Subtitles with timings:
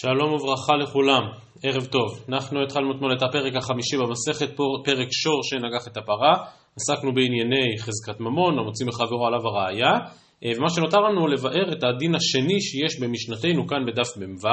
[0.00, 1.22] שלום וברכה לכולם,
[1.62, 2.24] ערב טוב.
[2.28, 6.34] אנחנו התחלנו אתמול את הפרק החמישי במסכת, פרק שור שנגח את הפרה.
[6.76, 9.92] עסקנו בענייני חזקת ממון, המוציא מחברו עליו הראייה.
[10.44, 14.48] אה, ומה שנותר לנו לבאר את הדין השני שיש במשנתנו כאן בדף מ"ו,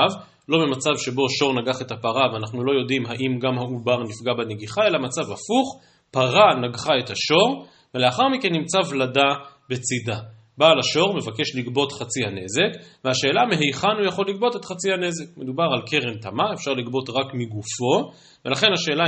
[0.50, 4.82] לא במצב שבו שור נגח את הפרה ואנחנו לא יודעים האם גם העובר נפגע בנגיחה,
[4.88, 5.82] אלא מצב הפוך,
[6.12, 7.66] פרה נגחה את השור,
[7.96, 9.30] ולאחר מכן נמצא ולדה
[9.70, 10.35] בצידה.
[10.58, 15.38] בעל השור מבקש לגבות חצי הנזק, והשאלה מהיכן הוא יכול לגבות את חצי הנזק.
[15.38, 18.12] מדובר על קרן תמה, אפשר לגבות רק מגופו,
[18.46, 19.04] ולכן השאלה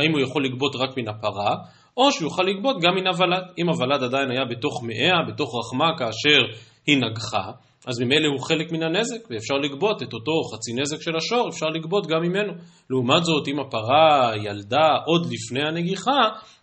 [0.00, 1.54] האם הוא יכול לגבות רק מן הפרה,
[1.96, 3.42] או שהוא יוכל לגבות גם מן הוולד.
[3.58, 6.40] אם הוולד עדיין היה בתוך מאיה, בתוך רחמה כאשר
[6.86, 7.50] היא נגחה,
[7.86, 11.66] אז ממילא הוא חלק מן הנזק, ואפשר לגבות את אותו חצי נזק של השור, אפשר
[11.66, 12.52] לגבות גם ממנו.
[12.90, 16.20] לעומת זאת, אם הפרה ילדה עוד לפני הנגיחה,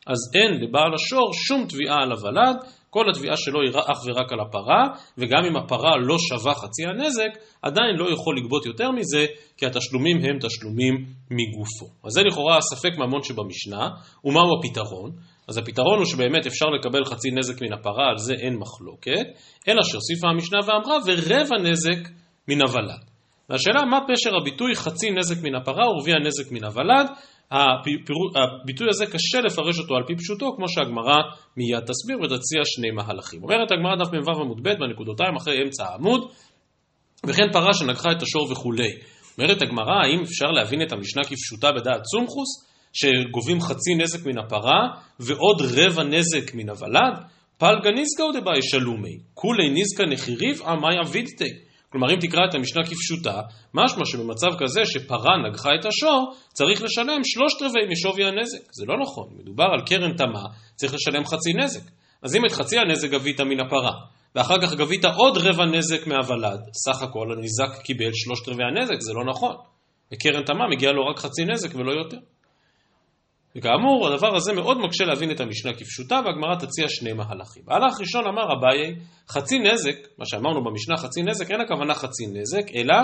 [0.07, 2.57] אז אין לבעל השור שום תביעה על הוולד,
[2.89, 4.83] כל התביעה שלו היא אך ורק על הפרה,
[5.17, 7.31] וגם אם הפרה לא שווה חצי הנזק,
[7.61, 9.25] עדיין לא יכול לגבות יותר מזה,
[9.57, 10.95] כי התשלומים הם תשלומים
[11.31, 11.85] מגופו.
[12.05, 13.89] אז זה לכאורה הספק ממון שבמשנה,
[14.25, 15.11] ומהו הפתרון?
[15.47, 19.25] אז הפתרון הוא שבאמת אפשר לקבל חצי נזק מן הפרה, על זה אין מחלוקת,
[19.67, 22.09] אלא שהוסיפה המשנה ואמרה, ורבע נזק
[22.47, 23.09] מן הוולד.
[23.49, 27.07] והשאלה מה פשר הביטוי חצי נזק מן הפרה ורביע נזק מן הוולד,
[27.51, 31.17] הביטוי הזה קשה לפרש אותו על פי פשוטו, כמו שהגמרא
[31.57, 33.43] מיד תסביר ותציע שני מהלכים.
[33.43, 36.31] אומרת הגמרא דף מ"ו עמוד ב' בנקודותיים אחרי אמצע העמוד,
[37.27, 38.91] וכן פרה שנגחה את השור וכולי.
[39.37, 44.87] אומרת הגמרא, האם אפשר להבין את המשנה כפשוטה בדעת צומחוס, שגובים חצי נזק מן הפרה
[45.19, 47.13] ועוד רבע נזק מן הוולד?
[47.57, 51.68] פלגה נזקא או דבאי שלומי, כולי נזקא נחיריב עמאי אבידתי.
[51.91, 53.41] כלומר, אם תקרא את המשנה כפשוטה,
[53.73, 58.71] משמע שבמצב כזה שפרה נגחה את השור, צריך לשלם שלושת רבעי משווי הנזק.
[58.71, 60.43] זה לא נכון, מדובר על קרן תמה,
[60.75, 61.91] צריך לשלם חצי נזק.
[62.23, 63.91] אז אם את חצי הנזק גבית מן הפרה,
[64.35, 69.13] ואחר כך גבית עוד רבע נזק מהוולד, סך הכל הניזק קיבל שלושת רבעי הנזק, זה
[69.13, 69.55] לא נכון.
[70.11, 72.17] בקרן תמה מגיע לו רק חצי נזק ולא יותר.
[73.55, 77.63] וכאמור, הדבר הזה מאוד מקשה להבין את המשנה כפשוטה, והגמרא תציע שני מהלכים.
[77.67, 78.95] מהלך ראשון אמר אביי,
[79.29, 82.95] חצי נזק, מה שאמרנו במשנה חצי נזק, אין הכוונה חצי נזק, אלא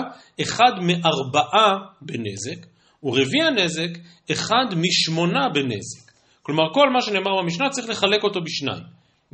[0.42, 2.66] אחד מארבעה בנזק,
[3.02, 3.98] ורביע נזק,
[4.32, 6.10] אחד משמונה בנזק.
[6.42, 8.82] כלומר, כל מה שנאמר במשנה צריך לחלק אותו בשניים.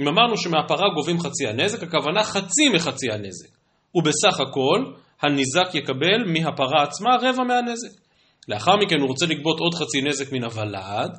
[0.00, 3.48] אם אמרנו שמהפרה גובים חצי הנזק, הכוונה חצי מחצי הנזק.
[3.94, 4.84] ובסך הכל,
[5.22, 8.01] הניזק יקבל מהפרה עצמה רבע מהנזק.
[8.48, 11.10] לאחר מכן הוא רוצה לגבות עוד חצי נזק מן הוולד,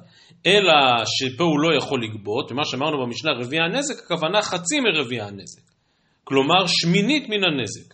[0.45, 0.73] אלא
[1.05, 5.61] שפה הוא לא יכול לגבות, ומה שאמרנו במשנה רביע הנזק, הכוונה חצי מרביע הנזק.
[6.23, 7.93] כלומר שמינית מן הנזק.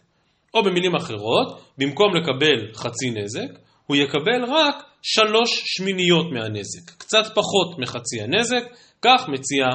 [0.53, 7.79] או במילים אחרות, במקום לקבל חצי נזק, הוא יקבל רק שלוש שמיניות מהנזק, קצת פחות
[7.79, 8.63] מחצי הנזק,
[9.01, 9.65] כך מציע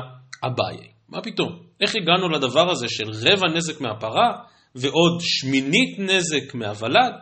[0.45, 0.89] אביי.
[1.09, 1.59] מה פתאום?
[1.81, 4.33] איך הגענו לדבר הזה של רבע נזק מהפרה
[4.75, 7.15] ועוד שמינית נזק מהוולד?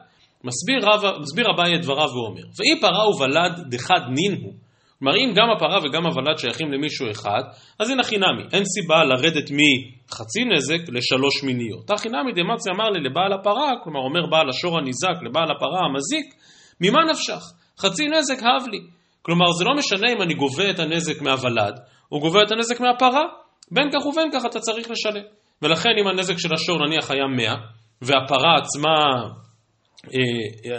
[0.44, 4.52] מסביר, רב, מסביר אביי את דבריו ואומר, ואי פרה וולד דחד נין הוא,
[4.98, 7.42] כלומר אם גם הפרה וגם הוולד שייכים למישהו אחד,
[7.78, 11.90] אז הנה חינמי, אין סיבה לרדת מחצי נזק לשלוש מיניות.
[11.90, 16.34] הכי נמי דמצי אמר לי לבעל הפרה, כלומר אומר בעל השור הניזק לבעל הפרה המזיק,
[16.80, 17.42] ממה נפשך?
[17.78, 18.80] חצי נזק הב לי.
[19.22, 21.80] כלומר זה לא משנה אם אני גובה את הנזק מהוולד,
[22.12, 23.24] או גובה את הנזק מהפרה,
[23.70, 25.22] בין כך ובין כך אתה צריך לשלם.
[25.62, 27.54] ולכן אם הנזק של השור נניח היה 100,
[28.02, 28.94] והפרה עצמה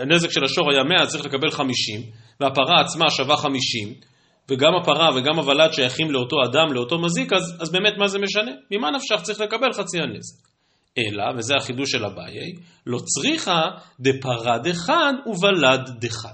[0.02, 2.02] הנזק של השור היה 100, צריך לקבל 50,
[2.40, 3.94] והפרה עצמה שווה 50,
[4.50, 8.52] וגם הפרה וגם הוולד שייכים לאותו אדם, לאותו מזיק, אז, אז באמת מה זה משנה?
[8.72, 10.48] ממה נפשך צריך לקבל חצי הנזק?
[10.98, 12.54] אלא, וזה החידוש של אביי,
[12.88, 13.62] לא צריכה
[14.00, 16.34] דפרה דחד וולד דחד.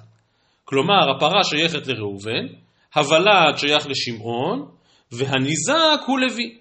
[0.65, 2.45] כלומר, הפרה שייכת לראובן,
[2.95, 4.65] הוולד שייך לשמעון,
[5.11, 6.57] והניזק הוא לוי.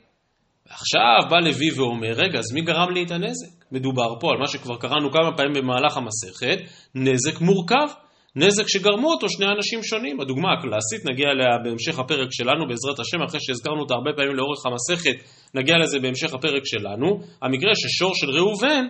[0.71, 3.65] ועכשיו בא לוי ואומר, רגע, אז מי גרם לי את הנזק?
[3.73, 6.59] מדובר פה על מה שכבר קראנו כמה פעמים במהלך המסכת,
[6.95, 7.89] נזק מורכב,
[8.37, 10.21] נזק שגרמו אותו שני אנשים שונים.
[10.21, 14.67] הדוגמה הקלאסית, נגיע אליה בהמשך הפרק שלנו, בעזרת השם, אחרי שהזכרנו אותה הרבה פעמים לאורך
[14.67, 15.17] המסכת,
[15.55, 18.87] נגיע לזה בהמשך הפרק שלנו, המקרה ששור של ראובן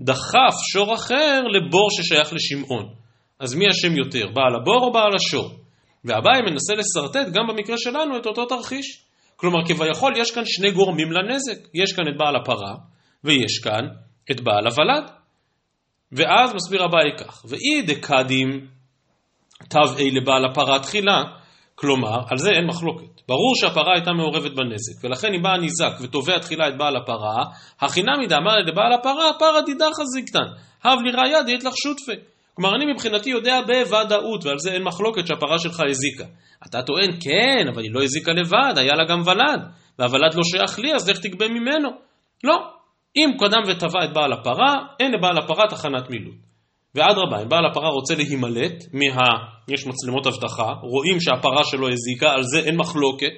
[0.00, 2.88] דחף שור אחר לבור ששייך לשמעון.
[3.40, 5.50] אז מי אשם יותר, בעל הבור או בעל השור?
[6.04, 9.07] והבאי מנסה לשרטט גם במקרה שלנו את אותו תרחיש.
[9.40, 11.68] כלומר, כביכול יש כאן שני גורמים לנזק.
[11.74, 12.74] יש כאן את בעל הפרה,
[13.24, 13.84] ויש כאן
[14.30, 15.10] את בעל הוולד.
[16.12, 18.66] ואז מסביר אביי כך, ואי דקדים
[19.70, 21.24] תו אי לבעל הפרה תחילה,
[21.74, 23.20] כלומר, על זה אין מחלוקת.
[23.28, 27.44] ברור שהפרה הייתה מעורבת בנזק, ולכן אם בא הניזק ותובע תחילה את בעל הפרה,
[27.80, 30.48] הכינמי דאמר לבעל הפרה, פרה דידך זיקתן,
[30.84, 32.12] הב לי ראיה דית לך שותפה.
[32.58, 36.24] כלומר, אני מבחינתי יודע בוודאות, ועל זה אין מחלוקת שהפרה שלך הזיקה.
[36.66, 39.60] אתה טוען, כן, אבל היא לא הזיקה לבד, היה לה גם ולד,
[39.98, 41.88] והוולד לא שייך לי, אז לך תגבה ממנו.
[42.44, 42.56] לא,
[43.16, 46.34] אם קודם ותבע את בעל הפרה, אין לבעל הפרה תחנת מילוט.
[46.94, 49.28] ואדרבה, אם בעל הפרה רוצה להימלט, מה...
[49.68, 53.32] יש מצלמות אבטחה, רואים שהפרה שלו הזיקה, על זה אין מחלוקת,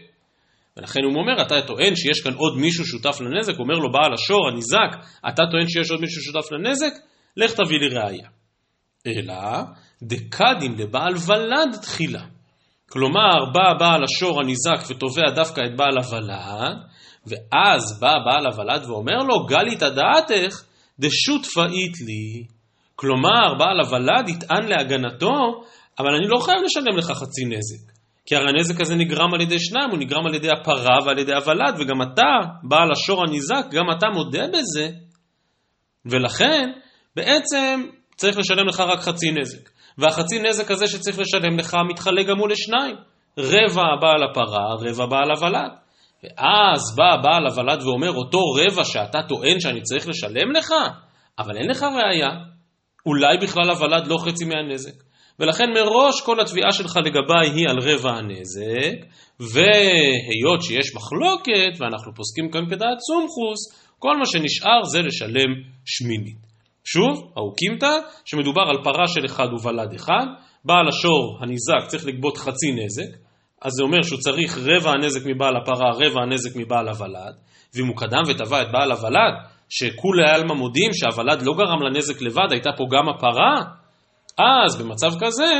[0.76, 4.48] ולכן הוא אומר, אתה טוען שיש כאן עוד מישהו שותף לנזק, אומר לו בעל השור,
[4.48, 6.92] הניזק, אתה טוען שיש עוד מישהו שותף לנזק?
[7.36, 8.39] לך תביא לי ראייה.
[9.06, 9.62] אלא
[10.02, 12.22] דקדים לבעל ולד תחילה.
[12.90, 16.76] כלומר, בא בעל השור הניזק ותובע דווקא את בעל הוולד,
[17.26, 20.62] ואז בא בעל הוולד ואומר לו, גלית דעתך
[20.98, 22.44] דשותפאית לי.
[22.96, 25.64] כלומר, בעל הוולד יטען להגנתו,
[25.98, 27.92] אבל אני לא חייב לשלם לך חצי נזק.
[28.26, 31.34] כי הרי הנזק הזה נגרם על ידי שניים, הוא נגרם על ידי הפרה ועל ידי
[31.34, 32.32] הוולד, וגם אתה,
[32.62, 34.88] בעל השור הניזק, גם אתה מודה בזה,
[36.06, 36.70] ולכן
[37.16, 37.86] בעצם
[38.20, 39.70] צריך לשלם לך רק חצי נזק.
[39.98, 42.96] והחצי נזק הזה שצריך לשלם לך מתחלק גם הוא לשניים.
[43.38, 45.70] רבע בעל הפרה, רבע בעל הוולד.
[46.24, 50.72] ואז בא בעל הוולד ואומר, אותו רבע שאתה טוען שאני צריך לשלם לך,
[51.38, 52.28] אבל אין לך ראייה.
[53.06, 55.02] אולי בכלל הוולד לא חצי מהנזק.
[55.38, 59.06] ולכן מראש כל התביעה שלך לגביי היא על רבע הנזק,
[59.40, 65.50] והיות שיש מחלוקת, ואנחנו פוסקים כאן כדעת סומכוס, כל מה שנשאר זה לשלם
[65.84, 66.49] שמינית.
[66.84, 67.92] שוב, האוקימתא,
[68.24, 70.26] שמדובר על פרה של אחד וולד אחד,
[70.64, 73.16] בעל השור הניזק צריך לגבות חצי נזק,
[73.62, 77.34] אז זה אומר שהוא צריך רבע הנזק מבעל הפרה, רבע הנזק מבעל הוולד,
[77.74, 79.34] ואם הוא קדם ותבע את בעל הוולד,
[79.68, 83.62] שכולי עלמא מודים שהוולד לא גרם לנזק לבד, הייתה פה גם הפרה,
[84.38, 85.50] אז במצב כזה,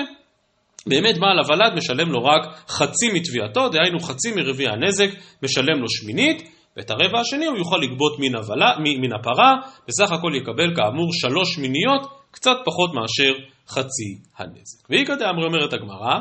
[0.86, 5.08] באמת בעל הוולד משלם לו רק חצי מתביעתו, דהיינו חצי מרביע הנזק,
[5.42, 6.42] משלם לו שמינית,
[6.76, 9.54] ואת הרבע השני הוא יוכל לגבות מן, הוולה, מן הפרה,
[9.88, 13.32] בסך הכל יקבל כאמור שלוש שמיניות, קצת פחות מאשר
[13.68, 14.90] חצי הנזק.
[14.90, 16.14] ואיכא דאמרי אומרת הגמרא,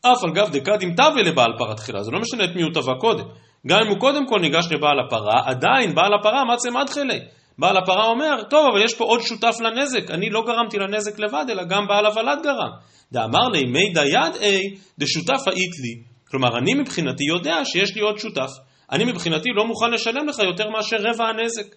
[0.00, 2.94] אף על גב דקדים תווה לבעל פרה תחילה, זה לא משנה את מי הוא תבע
[3.00, 3.24] קודם.
[3.66, 7.20] גם אם הוא קודם כל ניגש לבעל הפרה, עדיין בעל הפרה מצא מדחלי.
[7.58, 11.44] בעל הפרה אומר, טוב, אבל יש פה עוד שותף לנזק, אני לא גרמתי לנזק לבד,
[11.50, 12.70] אלא גם בעל הוולד גרם.
[13.12, 14.60] דאמר לי, מי דיד אי,
[14.98, 16.02] דשותף היית לי.
[16.30, 18.50] כלומר, אני מבחינתי יודע שיש לי עוד שותף.
[18.92, 21.74] אני מבחינתי לא מוכן לשלם לך יותר מאשר רבע הנזק.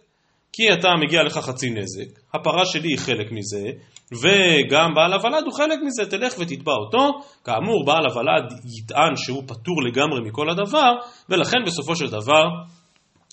[0.53, 3.69] כי אתה מגיע לך חצי נזק, הפרה שלי היא חלק מזה,
[4.11, 7.21] וגם בעל הוולד הוא חלק מזה, תלך ותתבע אותו.
[7.43, 10.93] כאמור, בעל הוולד יטען שהוא פטור לגמרי מכל הדבר,
[11.29, 12.45] ולכן בסופו של דבר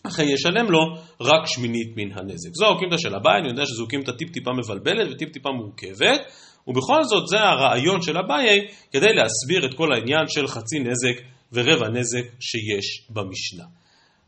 [0.06, 0.81] אכן ישלם לו
[1.20, 2.50] רק שמינית מן הנזק.
[2.52, 6.20] זו האוקימתא של אביי, אני יודע שזו אוקימתא טיפ-טיפה מבלבלת וטיפ-טיפה מורכבת,
[6.67, 11.88] ובכל זאת זה הרעיון של אביי כדי להסביר את כל העניין של חצי נזק ורבע
[11.88, 13.64] נזק שיש במשנה.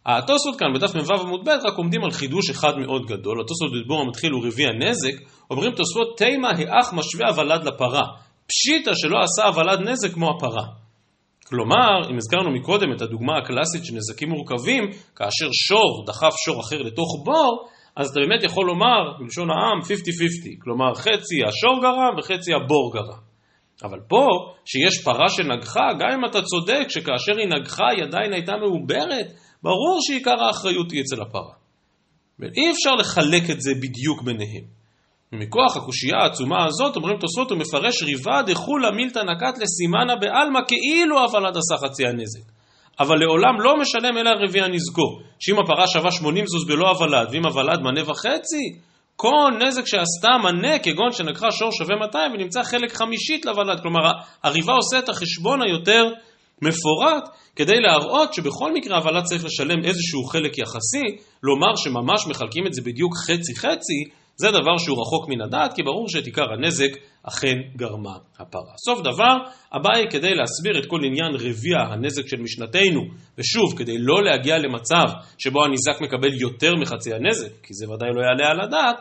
[0.07, 4.01] התוספות כאן בדף מ"ו עמוד ב' רק עומדים על חידוש אחד מאוד גדול, התוספות בדבור
[4.01, 8.03] המתחיל הוא רביע נזק, אומרים תוספות תימה האח משווה הוולד לפרה,
[8.47, 10.67] פשיטא שלא עשה הוולד נזק כמו הפרה.
[11.47, 14.85] כלומר, אם הזכרנו מקודם את הדוגמה הקלאסית של נזקים מורכבים,
[15.17, 19.85] כאשר שור דחף שור אחר לתוך בור, אז אתה באמת יכול לומר, בלשון העם, 50-50,
[20.63, 23.28] כלומר חצי השור גרם וחצי הבור גרם.
[23.85, 24.27] אבל פה,
[24.65, 29.27] שיש פרה שנגחה, גם אם אתה צודק שכאשר היא נגחה היא עדיין הייתה מעוברת,
[29.63, 31.53] ברור שעיקר האחריות היא אצל הפרה.
[32.39, 34.65] ואי אפשר לחלק את זה בדיוק ביניהם.
[35.33, 41.19] ומכוח הקושייה העצומה הזאת, אומרים תוספות, הוא מפרש ריבה דחולה מילתא נקת לסימנה בעלמא כאילו
[41.21, 42.53] הוולד עשה חצי הנזק.
[43.01, 47.47] אבל לעולם לא משלם אלא רביע נזקו, שאם הפרה שווה 80 זוז בלא הוולד, ואם
[47.47, 48.79] הוולד מנה וחצי,
[49.21, 53.81] כל נזק שעשתה מנה, כגון שנקחה שור שווה 200 ונמצא חלק חמישית לוולד.
[53.81, 54.01] כלומר,
[54.45, 56.05] הריבה עושה את החשבון היותר
[56.63, 62.75] מפורט, כדי להראות שבכל מקרה הוולד צריך לשלם איזשהו חלק יחסי, לומר שממש מחלקים את
[62.75, 64.05] זה בדיוק חצי-חצי,
[64.41, 66.91] זה דבר שהוא רחוק מן הדעת, כי ברור שאת עיקר הנזק
[67.23, 68.73] אכן גרמה הפרה.
[68.85, 69.35] סוף דבר,
[69.77, 73.01] אביי כדי להסביר את כל עניין רביע הנזק של משנתנו,
[73.39, 75.05] ושוב, כדי לא להגיע למצב
[75.39, 78.97] שבו הניזק מקבל יותר מחצי הנזק, כי זה ודאי לא יעלה על הדעת,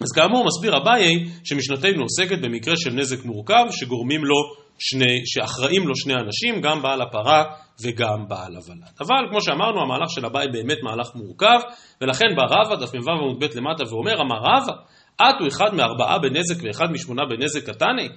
[0.00, 1.12] אז כאמור מסביר אביי
[1.44, 4.36] שמשנתנו עוסקת במקרה של נזק מורכב שגורמים לו
[4.78, 7.44] שני, שאחראים לו שני אנשים, גם בעל הפרה
[7.82, 8.92] וגם בעל הוולד.
[9.00, 11.58] אבל כמו שאמרנו, המהלך של אביי באמת מהלך מורכב,
[12.00, 14.72] ולכן בא רבא, דף מ"ו עמוד ב' למטה, ואומר, אמר רבא,
[15.16, 18.08] את הוא אחד מארבעה בנזק ואחד משמונה בנזק קטני?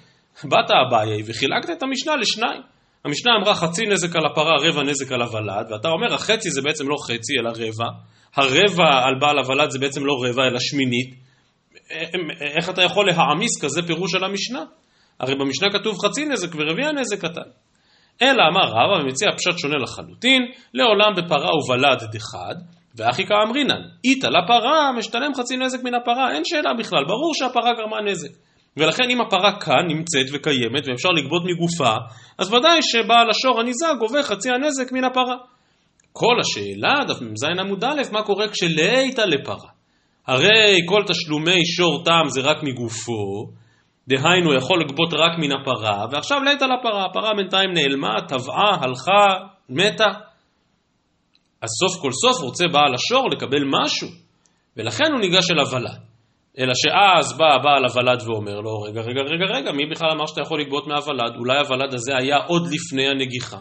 [0.43, 2.61] באת אביי וחילקת את המשנה לשניים.
[3.05, 6.89] המשנה אמרה חצי נזק על הפרה, רבע נזק על הוולד, ואתה אומר החצי זה בעצם
[6.89, 7.89] לא חצי אלא רבע,
[8.35, 11.15] הרבע על בעל הוולד זה בעצם לא רבע אלא שמינית.
[12.57, 14.63] איך אתה יכול להעמיס כזה פירוש על המשנה?
[15.19, 17.49] הרי במשנה כתוב חצי נזק ורביע נזק קטן.
[18.21, 20.41] אלא אמר רבא ומציע פשט שונה לחלוטין,
[20.73, 22.55] לעולם בפרה ובלד דחד,
[22.95, 28.01] ואחי כאמרינן, איתה לפרה משתלם חצי נזק מן הפרה, אין שאלה בכלל, ברור שהפרה גרמה
[28.01, 28.29] נזק.
[28.77, 31.95] ולכן אם הפרה כאן נמצאת וקיימת ואפשר לגבות מגופה,
[32.37, 35.35] אז ודאי שבעל השור הניזק גובה חצי הנזק מן הפרה.
[36.13, 39.69] כל השאלה, דף מ"ז עמוד א', מה קורה כשלאיתה לפרה?
[40.27, 43.51] הרי כל תשלומי שור תם זה רק מגופו,
[44.07, 49.45] דהיינו יכול לגבות רק מן הפרה, ועכשיו לית על הפרה, הפרה בינתיים נעלמה, טבעה, הלכה,
[49.69, 50.11] מתה.
[51.61, 54.07] אז סוף כל סוף רוצה בעל השור לקבל משהו,
[54.77, 56.11] ולכן הוא ניגש אל הוולד.
[56.59, 60.41] אלא שאז בא בעל הוולד ואומר לו, רגע, רגע, רגע, רגע, מי בכלל אמר שאתה
[60.41, 61.35] יכול לגבות מהוולד?
[61.39, 63.57] אולי הוולד הזה היה עוד לפני הנגיחה.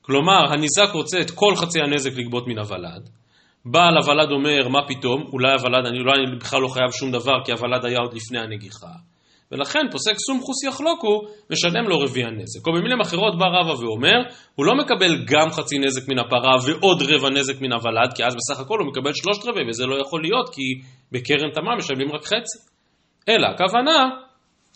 [0.00, 3.08] כלומר, הניזק רוצה את כל חצי הנזק לגבות מן הוולד,
[3.64, 7.44] בעל הוולד אומר, מה פתאום, אולי הוולד, אני אולי אני בכלל לא חייב שום דבר,
[7.44, 8.92] כי הוולד היה עוד לפני הנגיחה.
[9.52, 12.66] ולכן פוסק סום חוס יחלוקו, משלם לו רביע נזק.
[12.66, 14.18] או במילים אחרות בא רבא ואומר,
[14.54, 18.34] הוא לא מקבל גם חצי נזק מן הפרה ועוד רבע נזק מן הוולד, כי אז
[18.36, 20.62] בסך הכל הוא מקבל שלושת רבעי, וזה לא יכול להיות, כי
[21.12, 22.58] בקרן תמה משלמים רק חצי.
[23.28, 24.08] אלא הכוונה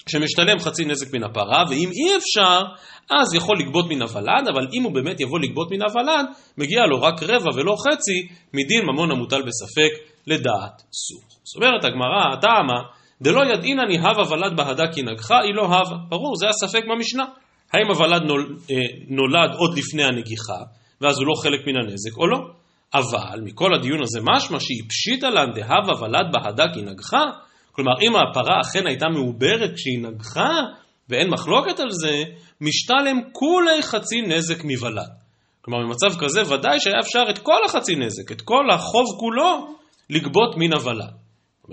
[0.08, 2.62] שמשתלם חצי נזק מן הפרה, ואם אי אפשר,
[3.10, 6.26] אז יכול לגבות מן הוולד, אבל אם הוא באמת יבוא לגבות מן הוולד,
[6.58, 11.24] מגיע לו רק רבע ולא חצי, מדין ממון המוטל בספק לדעת סוך.
[11.44, 12.80] זאת אומרת הגמרא, טעמה,
[13.22, 15.96] דלא ידעינני הווה ולד בהדה כי נגחה, היא לא הווה.
[16.08, 17.24] ברור, זה הספק במשנה.
[17.72, 18.22] האם הוולד
[18.70, 18.76] אה,
[19.08, 20.60] נולד עוד לפני הנגיחה,
[21.00, 22.38] ואז הוא לא חלק מן הנזק, או לא?
[22.94, 27.24] אבל מכל הדיון הזה משמע שהיא פשיטה לן דהווה ולד בהדה כי נגחה,
[27.72, 30.50] כלומר אם הפרה אכן הייתה מעוברת כשהיא נגחה,
[31.08, 32.22] ואין מחלוקת על זה,
[32.60, 35.10] משתלם כולי חצי נזק מוולד.
[35.62, 39.76] כלומר במצב כזה ודאי שהיה אפשר את כל החצי נזק, את כל החוב כולו,
[40.10, 41.21] לגבות מן הוולד.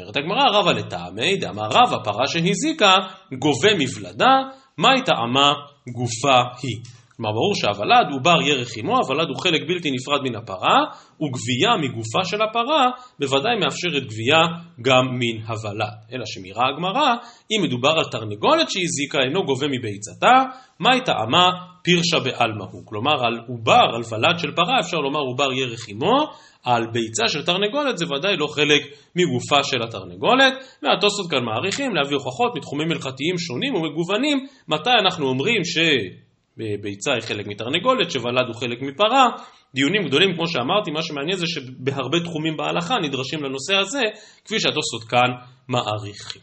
[0.01, 2.96] אומרת הגמרא, רבא לטעמי, דאמר רבא פרה שהזיקה,
[3.39, 4.36] גובה מבלדה,
[4.77, 5.53] מהי טעמה
[5.96, 6.77] גופה היא.
[7.15, 10.77] כלומר, ברור שהוולד הוא בר ירך עמו, הוולד הוא חלק בלתי נפרד מן הפרה,
[11.22, 12.86] וגבייה מגופה של הפרה
[13.20, 14.44] בוודאי מאפשרת גבייה
[14.82, 15.98] גם מן הוולד.
[16.13, 17.15] אלא שמירה הגמרא,
[17.51, 20.34] אם מדובר על תרנגולת שהזיקה, אינו גובה מביצתה,
[20.79, 21.50] מהי טעמה
[21.84, 22.82] פירשה בעלמא הוא.
[22.86, 26.15] כלומר, על עובר, על ולד של פרה, אפשר לומר עובר ירך עמו,
[26.63, 28.82] על ביצה של תרנגולת זה ודאי לא חלק
[29.16, 35.62] מגופה של התרנגולת, והתוספות כאן מעריכים להביא הוכחות מתחומים הלכתיים שונים ומגוונים, מתי אנחנו אומרים
[35.63, 39.28] שביצה היא חלק מתרנגולת, שוולד הוא חלק מפרה,
[39.74, 44.01] דיונים גדולים כמו שאמרתי, מה שמעניין זה שבהרבה תחומים בהלכה נדרשים לנושא הזה,
[44.46, 45.30] כפי שהתוספות כאן
[45.68, 46.42] מעריכים.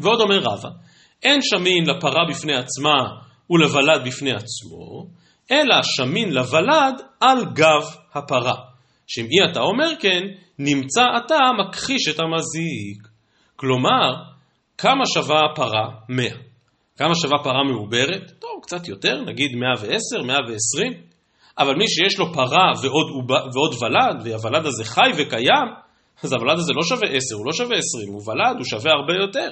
[0.00, 0.68] ועוד אומר רבא,
[1.22, 2.94] אין שמין לפרה בפני עצמה
[3.50, 5.06] ולוולד בפני עצמו,
[5.50, 7.84] אלא שמין לוולד על גב
[8.14, 8.71] הפרה.
[9.06, 10.20] שאם אי אתה אומר כן,
[10.58, 13.08] נמצא אתה מכחיש את המזיק.
[13.56, 14.12] כלומר,
[14.78, 15.88] כמה שווה הפרה?
[16.08, 16.30] 100.
[16.96, 18.30] כמה שווה פרה מעוברת?
[18.38, 20.92] טוב, קצת יותר, נגיד 110, 120.
[21.58, 25.68] אבל מי שיש לו פרה ועוד, ועוד ולד, והוולד הזה חי וקיים,
[26.22, 29.14] אז הוולד הזה לא שווה 10, הוא לא שווה 20, הוא ולד, הוא שווה הרבה
[29.22, 29.50] יותר.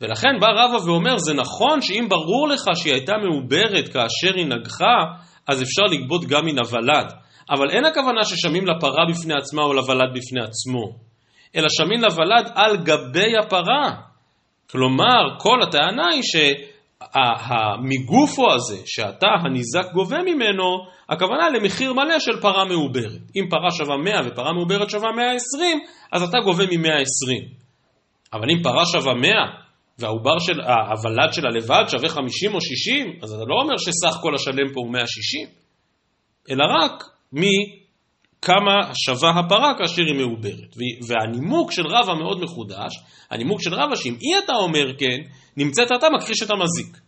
[0.00, 4.98] ולכן בא רבא ואומר, זה נכון שאם ברור לך שהיא הייתה מעוברת כאשר היא נגחה,
[5.48, 7.12] אז אפשר לגבות גם מן הוולד.
[7.50, 11.08] אבל אין הכוונה ששמים לפרה בפני עצמה או לוולד בפני עצמו,
[11.56, 13.94] אלא שמים לוולד על גבי הפרה.
[14.70, 16.22] כלומר, כל הטענה היא
[17.02, 23.20] שהמגופו הזה, שאתה הניזק גובה ממנו, הכוונה למחיר מלא של פרה מעוברת.
[23.36, 25.80] אם פרה שווה 100 ופרה מעוברת שווה 120,
[26.12, 27.58] אז אתה גובה מ-120.
[28.32, 29.30] אבל אם פרה שווה 100
[29.98, 34.34] והעובר של, הוולד שלה לבד שווה 50 או 60, אז אתה לא אומר שסך כל
[34.34, 35.48] השלם פה הוא 160,
[36.50, 40.76] אלא רק מכמה שווה הפרה כאשר היא מעוברת.
[41.08, 42.92] והנימוק של רבא מאוד מחודש,
[43.30, 45.18] הנימוק של רבא שאם אי אתה אומר כן,
[45.56, 46.98] נמצאת אתה מכחיש את המזיק.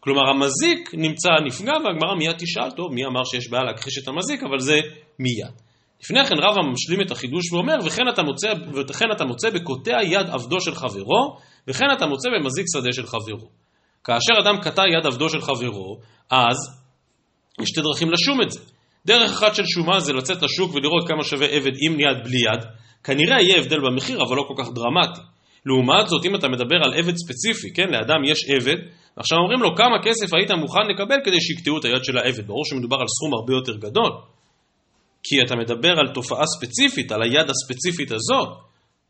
[0.00, 4.42] כלומר המזיק נמצא נפגע והגמרא מיד תשאל, טוב מי אמר שיש בעיה להכחיש את המזיק,
[4.42, 4.78] אבל זה
[5.18, 5.54] מיד.
[6.02, 8.52] לפני כן רבא משלים את החידוש ואומר, וכן אתה מוצא,
[8.88, 13.48] וכן אתה מוצא בקוטע יד עבדו של חברו, וכן אתה מוצא במזיק שדה של חברו.
[14.04, 16.56] כאשר אדם קטע יד עבדו של חברו, אז
[17.62, 18.60] יש שתי דרכים לשום את זה.
[19.06, 22.64] דרך אחת של שומה זה לצאת לשוק ולראות כמה שווה עבד עם יד בלי יד.
[23.04, 25.20] כנראה יהיה הבדל במחיר, אבל לא כל כך דרמטי.
[25.66, 28.76] לעומת זאת, אם אתה מדבר על עבד ספציפי, כן, לאדם יש עבד,
[29.16, 32.46] ועכשיו אומרים לו כמה כסף היית מוכן לקבל כדי שיקטעו את היד של העבד.
[32.46, 34.12] ברור שמדובר על סכום הרבה יותר גדול.
[35.22, 38.48] כי אתה מדבר על תופעה ספציפית, על היד הספציפית הזאת.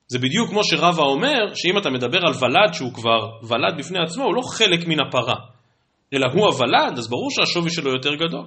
[0.08, 4.24] זה בדיוק כמו שרבא אומר, שאם אתה מדבר על ולד שהוא כבר ולד בפני עצמו,
[4.24, 5.34] הוא לא חלק מן הפרה,
[6.14, 8.46] אלא הוא הוולד, אז ברור שהשווי שלו יותר גדול.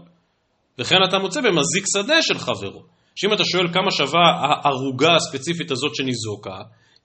[0.77, 2.83] וכן אתה מוצא במזיק שדה של חברו.
[3.15, 6.57] שאם אתה שואל כמה שווה הערוגה הספציפית הזאת שניזוקה,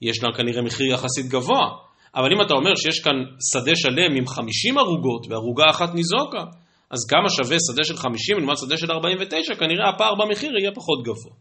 [0.02, 1.68] יש לה כנראה מחיר יחסית גבוה.
[2.16, 3.16] אבל אם אתה אומר שיש כאן
[3.52, 6.44] שדה שלם עם 50 ערוגות וערוגה אחת ניזוקה,
[6.90, 11.02] אז כמה שווה שדה של 50 לעומת שדה של 49, כנראה הפער במחיר יהיה פחות
[11.02, 11.32] גבוה.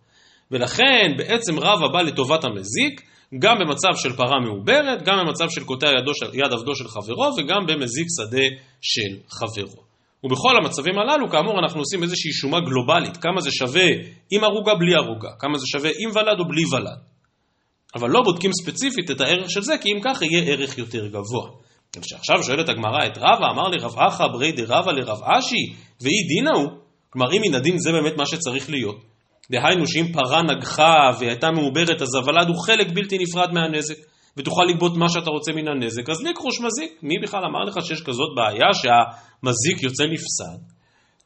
[0.52, 3.02] ולכן בעצם רבא בא לטובת המזיק,
[3.40, 5.88] גם במצב של פרה מעוברת, גם במצב של קוטע
[6.34, 8.46] יד עבדו של חברו, וגם במזיק שדה
[8.82, 9.93] של חברו.
[10.24, 13.88] ובכל המצבים הללו, כאמור, אנחנו עושים איזושהי שומה גלובלית, כמה זה שווה
[14.32, 17.00] עם ערוגה בלי ערוגה, כמה זה שווה עם ולד או בלי ולד.
[17.96, 21.50] אבל לא בודקים ספציפית את הערך של זה, כי אם כך יהיה ערך יותר גבוה.
[21.96, 26.70] ועכשיו שואלת הגמרא את רבא, אמר לרב אחא ברי דרבא לרב אשי, ואי דינא הוא.
[27.10, 28.98] כלומר, אם מן הדין זה באמת מה שצריך להיות.
[29.52, 33.96] דהיינו שאם פרה נגחה והייתה מעוברת, אז הוולד הוא חלק בלתי נפרד מהנזק,
[34.38, 37.00] ותוכל לגבות מה שאתה רוצה מן הנזק, אז לקרוש מזיק.
[37.04, 40.60] מי בכלל אמר לך שיש כזאת בעיה שהמזיק יוצא נפסד?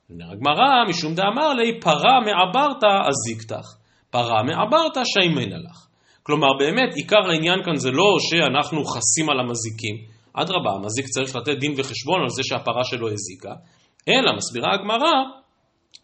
[0.09, 3.67] הגמרא, משום דאמר לי, פרה מעברתא אזיקתך,
[4.09, 5.87] פרה מעברתא שיימנה לך.
[6.23, 9.95] כלומר, באמת, עיקר העניין כאן זה לא שאנחנו חסים על המזיקים,
[10.33, 13.53] אדרבה, המזיק צריך לתת דין וחשבון על זה שהפרה שלו הזיקה,
[14.07, 15.13] אלא, מסבירה הגמרא,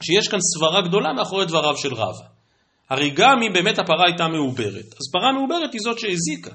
[0.03, 2.27] שיש כאן סברה גדולה מאחורי דבריו של רבא.
[2.89, 6.51] הרי גם אם באמת הפרה הייתה מעוברת, אז פרה מעוברת היא זאת שהזיקה.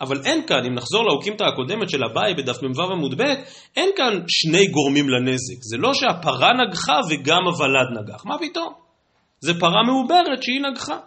[0.00, 3.34] אבל אין כאן, אם נחזור לאוקימתא הקודמת של אביי בדף מ"ו עמוד ב',
[3.76, 5.62] אין כאן שני גורמים לנזק.
[5.70, 8.24] זה לא שהפרה נגחה וגם הוולד נגח.
[8.26, 8.72] מה פתאום?
[9.40, 10.98] זה פרה מעוברת שהיא נגחה.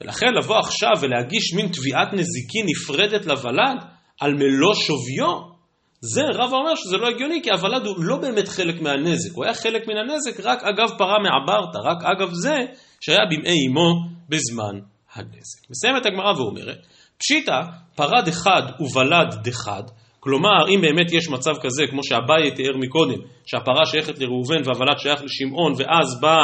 [0.00, 3.78] ולכן לבוא עכשיו ולהגיש מין תביעת נזיקין נפרדת לוולד
[4.20, 5.54] על מלוא שוויו,
[6.00, 9.54] זה רב אומר שזה לא הגיוני, כי הוולד הוא לא באמת חלק מהנזק, הוא היה
[9.54, 12.56] חלק מן הנזק רק אגב פרה מעברתא, רק אגב זה
[13.00, 13.90] שהיה במעי אמו
[14.28, 14.80] בזמן
[15.14, 15.70] הנזק.
[15.70, 16.86] מסיימת הגמרא ואומרת,
[17.24, 17.60] פשיטא,
[17.96, 19.82] פרה דחד וולד דחד,
[20.20, 25.22] כלומר, אם באמת יש מצב כזה, כמו שאביי תיאר מקודם, שהפרה שייכת לראובן והוולד שייך
[25.22, 26.36] לשמעון, ואז בא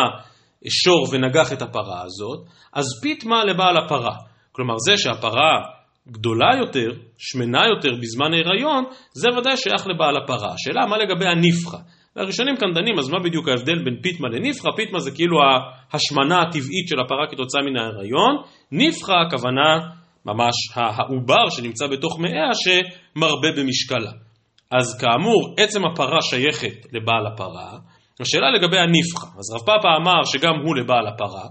[0.68, 2.40] שור ונגח את הפרה הזאת,
[2.72, 4.14] אז פיתמה לבעל הפרה.
[4.52, 5.52] כלומר, זה שהפרה
[6.08, 10.54] גדולה יותר, שמנה יותר בזמן ההיריון, זה ודאי שייך לבעל הפרה.
[10.54, 11.78] השאלה, מה לגבי הנפחה?
[12.16, 14.68] והראשונים כאן דנים, אז מה בדיוק ההבדל בין פיטמה לנפחה?
[14.76, 15.36] פיטמה זה כאילו
[15.92, 18.34] ההשמנה הטבעית של הפרה כתוצאה מן ההיריון,
[18.72, 24.12] נפחה הכוונה ממש העובר שנמצא בתוך מאיה שמרבה במשקלה.
[24.70, 27.78] אז כאמור, עצם הפרה שייכת לבעל הפרה,
[28.20, 31.44] השאלה לגבי הנפחה, אז רב פאפה אמר שגם הוא לבעל הפרה,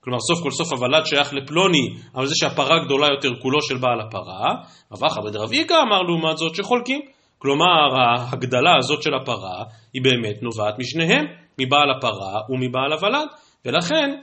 [0.00, 4.00] כלומר סוף כל סוף הוולד שייך לפלוני, אבל זה שהפרה גדולה יותר כולו של בעל
[4.00, 4.54] הפרה,
[4.92, 7.00] רב אחא בן רב איכא אמר לעומת זאת שחולקים,
[7.38, 11.24] כלומר ההגדלה הזאת של הפרה היא באמת נובעת משניהם,
[11.58, 13.28] מבעל הפרה ומבעל הוולד,
[13.64, 14.20] ולכן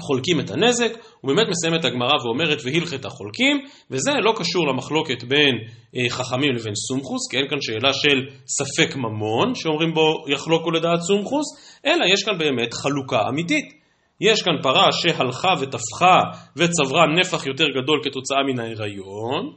[0.00, 0.92] חולקים את הנזק,
[1.24, 3.56] ובאמת מסיימת הגמרא ואומרת והלכת החולקים,
[3.90, 5.54] וזה לא קשור למחלוקת בין
[5.96, 11.00] אה, חכמים לבין סומכוס, כי אין כאן שאלה של ספק ממון, שאומרים בו יחלוקו לדעת
[11.00, 11.46] סומכוס,
[11.86, 13.82] אלא יש כאן באמת חלוקה אמיתית.
[14.20, 16.18] יש כאן פרה שהלכה ותפחה
[16.56, 19.52] וצברה נפח יותר גדול כתוצאה מן ההיריון,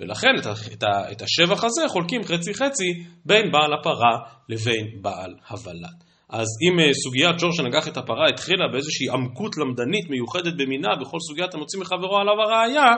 [0.00, 6.07] ולכן את, את, את השבח הזה חולקים חצי חצי בין בעל הפרה לבין בעל הוולד.
[6.30, 11.18] אז אם אה, סוגיית שור שנגח את הפרה התחילה באיזושהי עמקות למדנית מיוחדת במינה בכל
[11.28, 12.88] סוגיית המוציא מחברו עליו הראייה,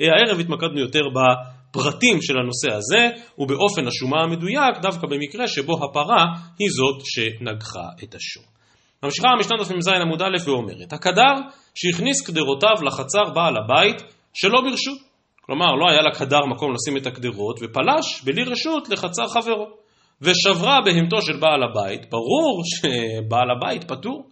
[0.00, 6.24] אה, הערב התמקדנו יותר בפרטים של הנושא הזה ובאופן השומה המדויק דווקא במקרה שבו הפרה
[6.58, 8.44] היא זאת שנגחה את השור.
[9.02, 11.34] ממשיכה המשנה דף מ"ז עמוד א' ואומרת, הקדר
[11.74, 14.02] שהכניס קדרותיו לחצר בעל הבית
[14.34, 14.98] שלא ברשות.
[15.40, 19.87] כלומר, לא היה לקדר מקום לשים את הקדרות ופלש בלי רשות לחצר חברו.
[20.22, 24.28] ושברה בהמתו של בעל הבית, ברור שבעל הבית פטור.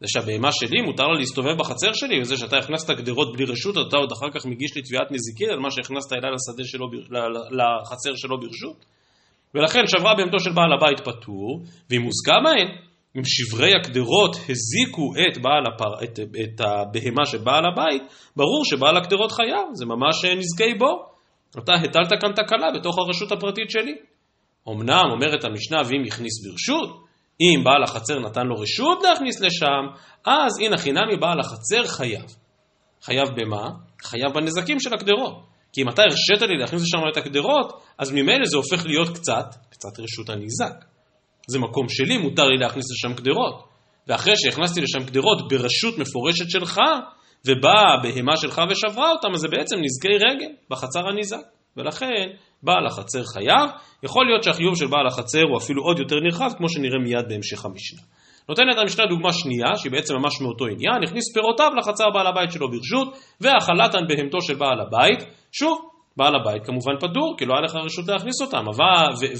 [0.00, 3.96] זה שהבהמה שלי מותר לה להסתובב בחצר שלי, וזה שאתה הכנסת גדרות בלי רשות, אתה
[3.96, 6.86] עוד אחר כך מגיש לי תביעת נזיקין על מה שהכנסת אליי לשדה שלו,
[7.50, 8.84] לחצר שלו ברשות.
[9.54, 12.68] ולכן שברה בהמתו של בעל הבית פטור, ואם הוזכה בהן,
[13.16, 18.02] אם שברי הקדרות הזיקו את, בעל הפר, את, את הבהמה של בעל הבית,
[18.36, 21.06] ברור שבעל הקדרות חייב, זה ממש נזקי בור.
[21.58, 23.94] אתה הטלת כאן תקלה בתוך הרשות הפרטית שלי.
[24.68, 27.04] אמנם אומרת המשנה ואם הכניס ברשות,
[27.40, 29.84] אם בעל החצר נתן לו רשות להכניס לשם,
[30.26, 32.36] אז הנה חינמי בעל החצר חייב.
[33.02, 33.70] חייב במה?
[34.02, 35.46] חייב בנזקים של הקדרות.
[35.72, 39.46] כי אם אתה הרשית לי להכניס לשם את הקדרות, אז ממילא זה הופך להיות קצת,
[39.70, 40.84] קצת רשות הניזק.
[41.48, 43.64] זה מקום שלי, מותר לי להכניס לשם קדרות.
[44.06, 46.80] ואחרי שהכנסתי לשם קדרות ברשות מפורשת שלך,
[47.46, 51.59] ובאה בהמה שלך ושברה אותם, אז זה בעצם נזקי רגל בחצר הניזק.
[51.76, 52.26] ולכן
[52.62, 53.70] בעל החצר חייב,
[54.02, 57.64] יכול להיות שהחיוב של בעל החצר הוא אפילו עוד יותר נרחב, כמו שנראה מיד בהמשך
[57.64, 58.00] המשנה.
[58.48, 62.70] נותנת המשנה דוגמה שנייה, שהיא בעצם ממש מאותו עניין, הכניס פירותיו לחצר בעל הבית שלו
[62.70, 63.08] ברשות,
[63.40, 65.18] ואכלתן בהמתו של בעל הבית,
[65.52, 65.78] שוב,
[66.16, 68.64] בעל הבית כמובן פדור, כי לא היה לך רשות להכניס אותם,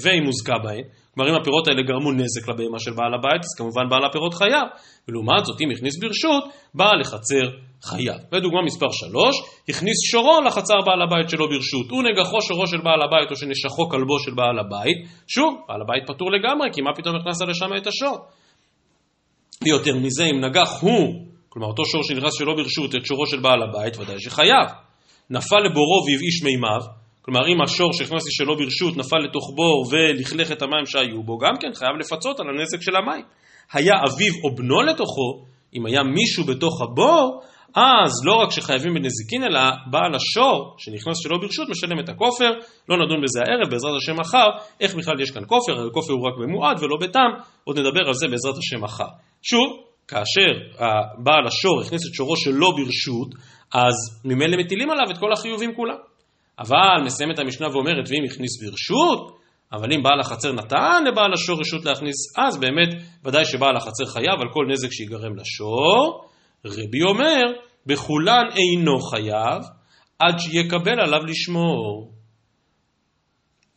[0.03, 0.83] ואם הוזכה בהן,
[1.15, 4.67] כלומר אם הפירות האלה גרמו נזק לבהמה של בעל הבית, אז כמובן בעל הפירות חייב,
[5.07, 6.43] ולעומת זאת אם הכניס ברשות,
[6.73, 7.45] בעל החצר
[7.83, 8.19] חייב.
[8.31, 9.35] ודוגמה מספר 3,
[9.69, 13.89] הכניס שורו לחצר בעל הבית שלו ברשות, הוא נגחו שורו של בעל הבית או שנשכו
[13.89, 14.97] כלבו של בעל הבית,
[15.27, 18.17] שוב, בעל הבית פטור לגמרי, כי מה פתאום הכנסת לשם את השור?
[19.63, 23.61] ויותר מזה, אם נגח הוא, כלומר אותו שור שנכנס שלא ברשות, את שורו של בעל
[23.63, 24.67] הבית, ודאי שחייב.
[25.29, 30.61] נפל לבורו והבאיש מימיו, כלומר אם השור שהכנסתי שלא ברשות נפל לתוך בור ולכלך את
[30.61, 33.25] המים שהיו בו, גם כן חייב לפצות על הנזק של המים.
[33.73, 37.41] היה אביו או בנו לתוכו, אם היה מישהו בתוך הבור,
[37.75, 39.59] אז לא רק שחייבים בנזיקין, אלא
[39.91, 42.49] בעל השור שנכנס שלא ברשות משלם את הכופר,
[42.89, 44.47] לא נדון בזה הערב, בעזרת השם מחר,
[44.81, 47.29] איך בכלל יש כאן כופר, הרי כופר הוא רק במועד ולא בתם,
[47.63, 49.11] עוד נדבר על זה בעזרת השם מחר.
[49.41, 49.67] שוב,
[50.07, 50.51] כאשר
[51.23, 53.27] בעל השור הכניס את שורו שלא ברשות,
[53.73, 56.10] אז ממילא מטילים עליו את כל החיובים כולם.
[56.61, 59.37] אבל מסיימת המשנה ואומרת, ואם הכניס ברשות,
[59.73, 62.89] אבל אם בעל החצר נתן לבעל השור רשות להכניס, אז באמת
[63.25, 66.25] ודאי שבעל החצר חייב על כל נזק שיגרם לשור.
[66.65, 67.41] רבי אומר,
[67.85, 69.61] בכולן אינו חייב,
[70.19, 72.11] עד שיקבל עליו לשמור.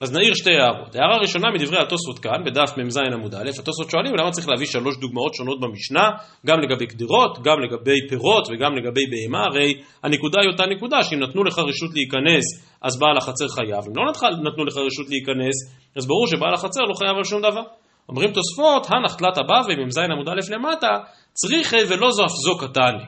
[0.01, 0.97] אז נעיר שתי הערות.
[0.97, 4.97] הערה ראשונה מדברי התוספות כאן, בדף מ"ז עמוד א', התוספות שואלים למה צריך להביא שלוש
[4.97, 6.11] דוגמאות שונות במשנה,
[6.47, 11.21] גם לגבי קדרות, גם לגבי פירות וגם לגבי בהמה, הרי הנקודה היא אותה נקודה, שאם
[11.21, 12.45] נתנו לך רשות להיכנס,
[12.85, 14.03] אז בעל החצר חייב, אם לא
[14.47, 15.57] נתנו לך רשות להיכנס,
[15.97, 17.63] אז ברור שבעל החצר לא חייב על שום דבר.
[18.09, 20.89] אומרים תוספות, הנח תלת הבבא מ"ז עמוד א' למטה,
[21.33, 23.05] צריכי ולא זו אף זו קטני.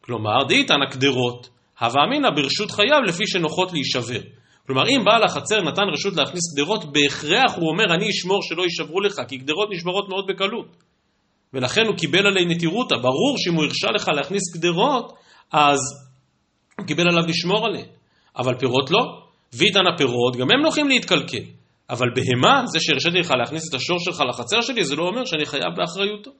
[0.00, 1.48] כלומר, דאיתן הקדרות,
[1.80, 4.20] הווה אמינא ברשות חייב לפי שנוחות להישבר.
[4.66, 9.00] כלומר, אם בעל החצר נתן רשות להכניס גדרות, בהכרח הוא אומר, אני אשמור שלא יישברו
[9.00, 10.76] לך, כי גדרות נשברות מאוד בקלות.
[11.54, 12.96] ולכן הוא קיבל עלי נטירותא.
[12.96, 15.12] ברור שאם הוא הרשה לך להכניס גדרות,
[15.52, 15.78] אז
[16.78, 17.97] הוא קיבל עליו לשמור עליהן.
[18.38, 19.00] אבל פירות לא.
[19.54, 21.44] ויתן הפירות, גם הם נוחים להתקלקל.
[21.90, 25.46] אבל בהמה, זה שהרשיתי לך להכניס את השור שלך לחצר שלי, זה לא אומר שאני
[25.46, 26.30] חייב באחריותו.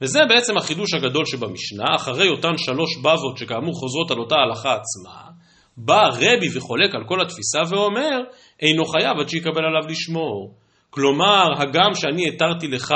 [0.00, 5.30] וזה בעצם החידוש הגדול שבמשנה, אחרי אותן שלוש בבות שכאמור חוזרות על אותה הלכה עצמה,
[5.76, 8.18] בא רבי וחולק על כל התפיסה ואומר,
[8.60, 10.54] אינו חייב עד שיקבל עליו לשמור.
[10.90, 12.94] כלומר, הגם שאני התרתי לך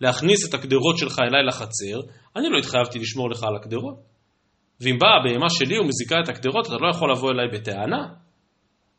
[0.00, 2.00] להכניס את הגדרות שלך אליי לחצר,
[2.36, 4.13] אני לא התחייבתי לשמור לך על הגדרות.
[4.80, 8.06] ואם באה הבהמה שלי ומזיקה את הגדרות, אתה לא יכול לבוא אליי בטענה.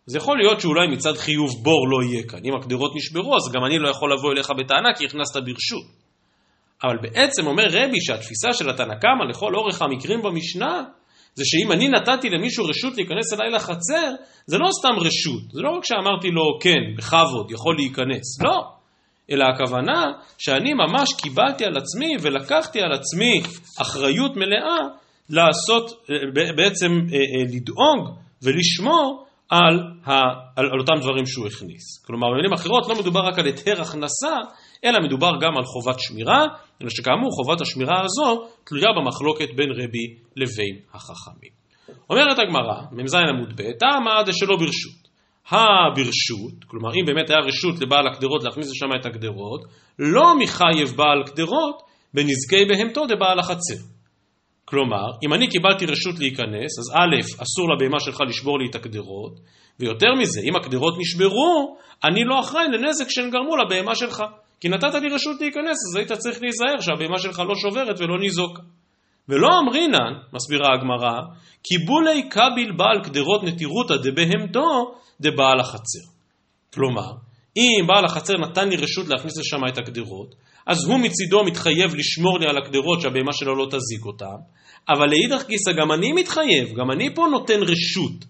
[0.07, 2.39] אז יכול להיות שאולי מצד חיוב בור לא יהיה כאן.
[2.45, 5.85] אם הגדרות נשברו, אז גם אני לא יכול לבוא אליך בטענה כי הכנסת ברשות.
[6.83, 10.83] אבל בעצם אומר רבי שהתפיסה של התנא קמא לכל אורך המקרים במשנה,
[11.35, 14.11] זה שאם אני נתתי למישהו רשות להיכנס אליי לחצר,
[14.45, 18.75] זה לא סתם רשות, זה לא רק שאמרתי לו כן, בכבוד, יכול להיכנס, לא.
[19.31, 23.41] אלא הכוונה שאני ממש קיבלתי על עצמי ולקחתי על עצמי
[23.81, 24.77] אחריות מלאה
[25.29, 26.05] לעשות,
[26.55, 30.11] בעצם אה, אה, לדאוג ולשמור על, ה,
[30.55, 32.05] על, על אותם דברים שהוא הכניס.
[32.05, 34.35] כלומר, במילים אחרות, לא מדובר רק על היתר הכנסה,
[34.85, 36.45] אלא מדובר גם על חובת שמירה,
[36.81, 41.55] אלא שכאמור חובת השמירה הזו תלויה במחלוקת בין רבי לבין החכמים.
[42.09, 45.05] אומרת הגמרא, מ"ז עמוד ב', תמה דשלא ברשות.
[45.51, 49.61] הברשות, כלומר אם באמת היה רשות לבעל הקדרות להכניס לשם את הקדרות,
[49.99, 51.81] לא מחייב בעל קדרות
[52.13, 53.94] בנזקי בהמתו דבעל החצר.
[54.65, 59.39] כלומר, אם אני קיבלתי רשות להיכנס, אז א', אסור לבהמה שלך לשבור לי את הקדרות,
[59.79, 64.23] ויותר מזה, אם הקדרות נשברו, אני לא אחראי לנזק שהן גרמו לבהמה שלך.
[64.59, 68.59] כי נתת לי רשות להיכנס, אז היית צריך להיזהר שהבהמה שלך לא שוברת ולא ניזוק.
[69.29, 71.21] ולא אמרינן, מסבירה הגמרא,
[71.63, 76.05] קיבולי קביל בעל קדרות נטירותא דבהמתו דבעל החצר.
[76.73, 77.11] כלומר,
[77.57, 82.39] אם בעל החצר נתן לי רשות להכניס לשם את הקדרות, אז הוא מצידו מתחייב לשמור
[82.39, 84.37] לי על הקדרות שהבהמה שלו לא תזיק אותם,
[84.89, 88.25] אבל לאידך גיסא גם אני מתחייב, גם אני פה נותן רשות.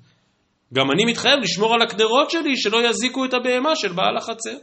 [0.73, 4.57] גם אני מתחייב לשמור על הקדרות שלי שלא יזיקו את הבהמה של בעל החצר.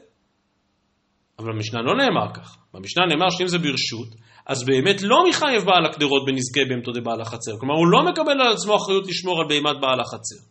[1.38, 2.56] אבל במשנה לא נאמר כך.
[2.74, 4.08] במשנה נאמר שאם זה ברשות,
[4.46, 7.52] אז באמת לא מחייב בעל הקדרות בנזקי בהמתו דבעל החצר.
[7.60, 10.44] כלומר, הוא לא מקבל על עצמו אחריות לשמור על בהמת בעל החצר.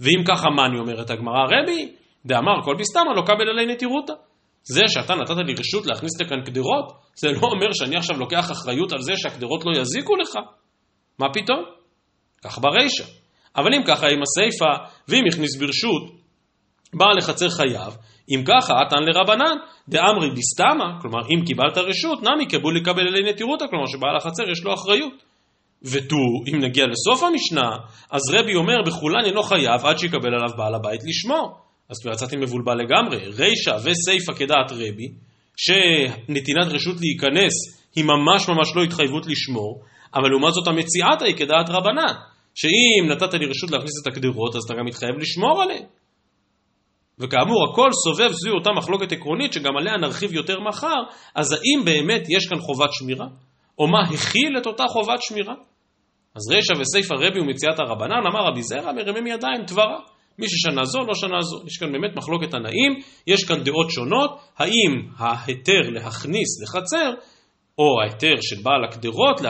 [0.00, 1.44] ואם ככה, מה אני אומרת הגמרא?
[1.50, 1.92] רבי,
[2.26, 4.12] דאמר כל בסתמא לא קבל עלי נטירותא.
[4.64, 8.92] זה שאתה נתת לי רשות להכניס לכאן קדרות, זה לא אומר שאני עכשיו לוקח אחריות
[8.92, 10.34] על זה שהקדרות לא יזיקו לך.
[11.18, 11.64] מה פתאום?
[12.44, 13.04] כך ברישא.
[13.56, 14.70] אבל אם ככה עם הסיפא,
[15.08, 16.02] ואם הכניס ברשות,
[16.94, 17.96] בעל לחצר חייב,
[18.30, 19.56] אם ככה, עתן לרבנן,
[19.88, 24.64] דאמרי בסתמה, כלומר אם קיבלת רשות, נמי קבול לקבל אלי נטירותא, כלומר שבעל החצר יש
[24.64, 25.12] לו אחריות.
[25.82, 26.16] ותו,
[26.52, 27.70] אם נגיע לסוף המשנה,
[28.10, 31.61] אז רבי אומר בכולן אינו חייב עד שיקבל עליו בעל הבית לשמור.
[31.92, 35.08] אז כבר יצאתי מבולבל לגמרי, רישא וסיפא כדעת רבי,
[35.56, 37.52] שנתינת רשות להיכנס
[37.96, 39.82] היא ממש ממש לא התחייבות לשמור,
[40.14, 42.14] אבל לעומת זאת המציאת היא כדעת רבנן,
[42.54, 45.84] שאם נתת לי רשות להכניס את הקדרות, אז אתה גם מתחייב לשמור עליהן.
[47.18, 51.02] וכאמור, הכל סובב סביב אותה מחלוקת עקרונית שגם עליה נרחיב יותר מחר,
[51.34, 53.26] אז האם באמת יש כאן חובת שמירה?
[53.78, 55.54] או מה הכיל את אותה חובת שמירה?
[56.36, 59.98] אז רישא וסיפא רבי ומציאת הרבנן, אמר רבי זרע, מרימים ידיים דברה.
[60.38, 61.66] מי ששנה זו, לא שנה זו.
[61.66, 62.92] יש כאן באמת מחלוקת תנאים,
[63.26, 67.10] יש כאן דעות שונות, האם ההיתר להכניס לחצר,
[67.78, 69.40] או ההיתר של בעל הקדרות,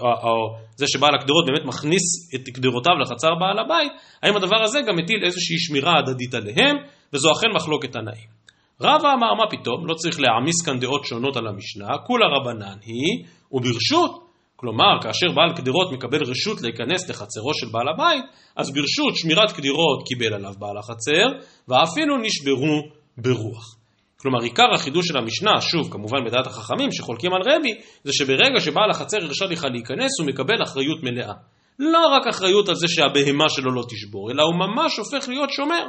[0.00, 4.96] או זה שבעל הקדרות באמת מכניס את קדרותיו לחצר בעל הבית, האם הדבר הזה גם
[4.96, 6.76] מטיל איזושהי שמירה הדדית עליהם,
[7.12, 8.34] וזו אכן מחלוקת תנאים.
[8.80, 13.24] רבא אמר מה פתאום, לא צריך להעמיס כאן דעות שונות על המשנה, כולה רבנן היא,
[13.52, 14.23] וברשות,
[14.64, 18.24] כלומר, כאשר בעל קדירות מקבל רשות להיכנס לחצרו של בעל הבית,
[18.56, 21.26] אז ברשות שמירת קדירות קיבל עליו בעל החצר,
[21.68, 22.76] ואפילו נשברו
[23.18, 23.76] ברוח.
[24.16, 27.74] כלומר, עיקר החידוש של המשנה, שוב, כמובן בדעת החכמים שחולקים על רבי,
[28.04, 31.34] זה שברגע שבעל החצר הרשה לך להיכנס, הוא מקבל אחריות מלאה.
[31.78, 35.84] לא רק אחריות על זה שהבהמה שלו לא תשבור, אלא הוא ממש הופך להיות שומר.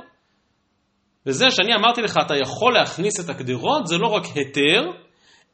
[1.25, 4.81] וזה שאני אמרתי לך, אתה יכול להכניס את הקדרות, זה לא רק היתר,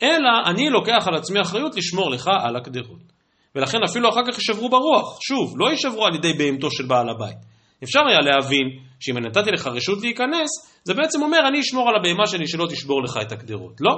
[0.04, 3.12] אלא אני לוקח על עצמי אחריות לשמור לך על הקדרות.
[3.56, 5.20] ולכן אפילו אחר כך יישברו ברוח.
[5.22, 7.38] שוב, לא יישברו על ידי בהמתו של בעל הבית.
[7.84, 8.68] אפשר היה להבין
[9.00, 10.50] שאם אני נתתי לך רשות להיכנס,
[10.84, 13.82] זה בעצם אומר אני אשמור על הבהמה שלי שלא תשבור לך את הקדרות.
[13.82, 13.92] לא,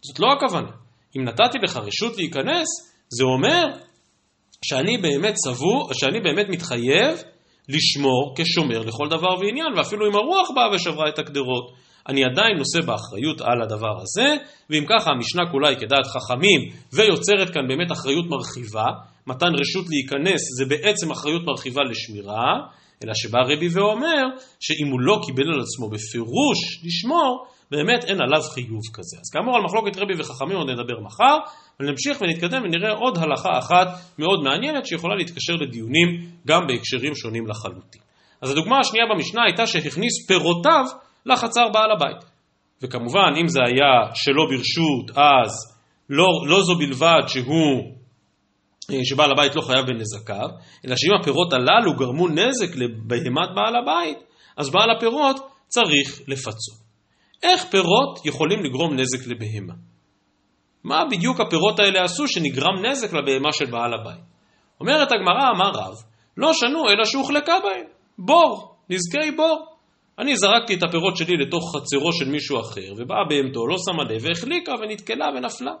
[0.00, 0.70] זאת לא הכוונה.
[1.16, 2.66] אם נתתי לך רשות להיכנס,
[3.08, 3.64] זה אומר
[4.64, 7.22] שאני באמת סבור, שאני באמת מתחייב
[7.68, 11.72] לשמור כשומר לכל דבר ועניין, ואפילו אם הרוח באה ושברה את הקדרות,
[12.08, 14.36] אני עדיין נושא באחריות על הדבר הזה,
[14.70, 16.60] ואם ככה המשנה כולה היא כדעת חכמים,
[16.92, 18.84] ויוצרת כאן באמת אחריות מרחיבה,
[19.26, 22.52] מתן רשות להיכנס זה בעצם אחריות מרחיבה לשמירה,
[23.04, 24.22] אלא שבא רבי ואומר
[24.60, 29.16] שאם הוא לא קיבל על עצמו בפירוש לשמור, באמת אין עליו חיוב כזה.
[29.20, 31.36] אז כאמור על מחלוקת רבי וחכמים עוד נדבר מחר,
[31.80, 33.88] ונמשיך ונתקדם ונראה עוד הלכה אחת
[34.18, 36.08] מאוד מעניינת שיכולה להתקשר לדיונים
[36.46, 38.00] גם בהקשרים שונים לחלוטין.
[38.40, 40.84] אז הדוגמה השנייה במשנה הייתה שהכניס פירותיו
[41.26, 42.24] לחצר בעל הבית.
[42.82, 45.50] וכמובן, אם זה היה שלא ברשות, אז
[46.10, 47.94] לא, לא זו בלבד שהוא,
[48.90, 50.48] אה, שבעל הבית לא חייב בנזקיו,
[50.86, 54.18] אלא שאם הפירות הללו גרמו נזק לבהמת בעל הבית,
[54.56, 55.36] אז בעל הפירות
[55.68, 56.84] צריך לפצות.
[57.42, 59.74] איך פירות יכולים לגרום נזק לבהמה?
[60.84, 64.24] מה בדיוק הפירות האלה עשו שנגרם נזק לבהמה של בעל הבית?
[64.80, 65.94] אומרת הגמרא, אמר רב,
[66.36, 67.86] לא שנו אלא שהוחלקה בהם,
[68.18, 69.73] בור, נזקי בור.
[70.18, 74.22] אני זרקתי את הפירות שלי לתוך חצרו של מישהו אחר, ובאה בהמתו, לא שמה לב,
[74.24, 75.72] והחליקה ונתקלה ונפלה.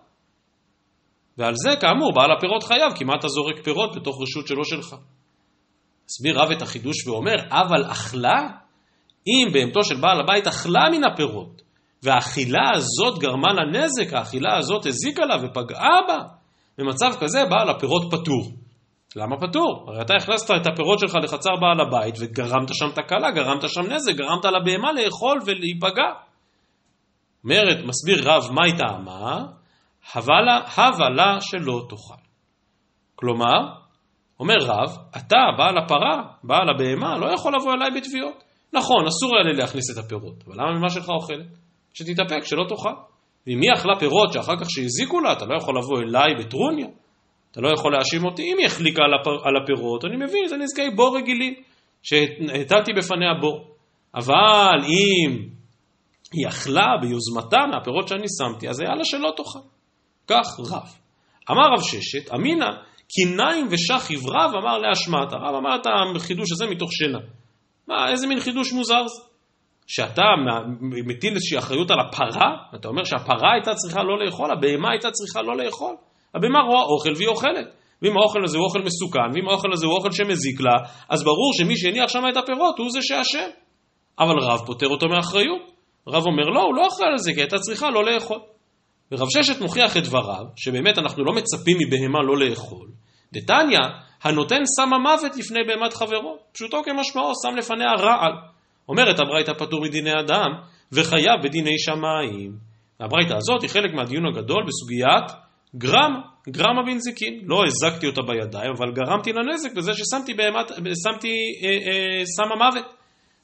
[1.38, 4.96] ועל זה, כאמור, בעל הפירות חייב, כי מה אתה זורק פירות בתוך רשות שלא שלך?
[6.08, 8.48] הסביר רב את החידוש ואומר, אבל אכלה?
[9.26, 11.62] אם בהמתו של בעל הבית אכלה מן הפירות,
[12.02, 16.18] והאכילה הזאת גרמה לה נזק, האכילה הזאת הזיקה לה ופגעה בה,
[16.78, 18.63] במצב כזה בעל הפירות פטור.
[19.16, 19.84] למה פטור?
[19.88, 24.14] הרי אתה הכנסת את הפירות שלך לחצר בעל הבית וגרמת שם תקלה, גרמת שם נזק,
[24.14, 26.12] גרמת לבהמה לאכול ולהיפגע.
[27.44, 29.46] אומרת, מסביר רב מהי טעמה?
[30.14, 32.22] הווה לה שלא תאכל.
[33.14, 33.60] כלומר,
[34.40, 38.44] אומר רב, אתה, בעל הפרה, בעל הבהמה, לא יכול לבוא אליי בתביעות.
[38.72, 41.46] נכון, אסור היה לי להכניס את הפירות, אבל למה ממה שלך אוכלת?
[41.94, 42.94] שתתאפק, שלא תאכל.
[43.46, 46.86] ואם היא אכלה פירות שאחר כך שהזיקו לה, אתה לא יכול לבוא אליי בטרוניה.
[47.54, 49.02] אתה לא יכול להאשים אותי, אם היא החליקה
[49.44, 51.54] על הפירות, אני מבין, זה נזקי בור רגילים,
[52.02, 53.66] שהטלתי בפניה בור.
[54.14, 55.48] אבל אם
[56.32, 59.58] היא אכלה ביוזמתה מהפירות שאני שמתי, אז היה לה שלא תאכל.
[60.26, 60.88] כך רב.
[61.50, 62.66] אמר רב ששת, אמינא,
[63.08, 65.32] קיניים ושח יברב אמר להשמעת.
[65.32, 65.86] הרב אמר את
[66.16, 67.18] החידוש הזה מתוך שינה.
[67.88, 69.22] מה, איזה מין חידוש מוזר זה?
[69.86, 70.22] שאתה
[70.80, 75.42] מטיל איזושהי אחריות על הפרה, אתה אומר שהפרה הייתה צריכה לא לאכול, הבהמה הייתה צריכה
[75.42, 75.96] לא לאכול.
[76.34, 77.74] הבהמה רואה אוכל והיא אוכלת.
[78.02, 80.72] ואם האוכל הזה הוא אוכל מסוכן, ואם האוכל הזה הוא אוכל שמזיק לה,
[81.08, 83.48] אז ברור שמי שהניח שם את הפירות הוא זה שאשם.
[84.18, 85.62] אבל רב פוטר אותו מאחריות.
[86.08, 88.38] רב אומר, לא, הוא לא אחראי על זה, כי הייתה צריכה לא לאכול.
[89.12, 92.88] ורב ששת מוכיח את דבריו, שבאמת אנחנו לא מצפים מבהמה לא לאכול.
[93.32, 93.78] דתניא,
[94.22, 96.38] הנותן שם המוות לפני בהמת חברו.
[96.52, 98.32] פשוטו כמשמעו, שם לפניה רעל.
[98.88, 100.50] אומרת הברייתא פטור מדיני אדם,
[100.92, 102.52] וחייב בדיני שמיים.
[103.00, 105.43] הברייתא הזאת היא חלק מהדיון הגדול בסוגיית
[105.76, 107.40] גרם, גרמה בנזיקין.
[107.46, 110.68] לא הזקתי אותה בידיים, אבל גרמתי לה נזק בזה ששמתי בהמת,
[111.04, 111.28] שמתי
[111.62, 112.94] אה, אה, סם המוות.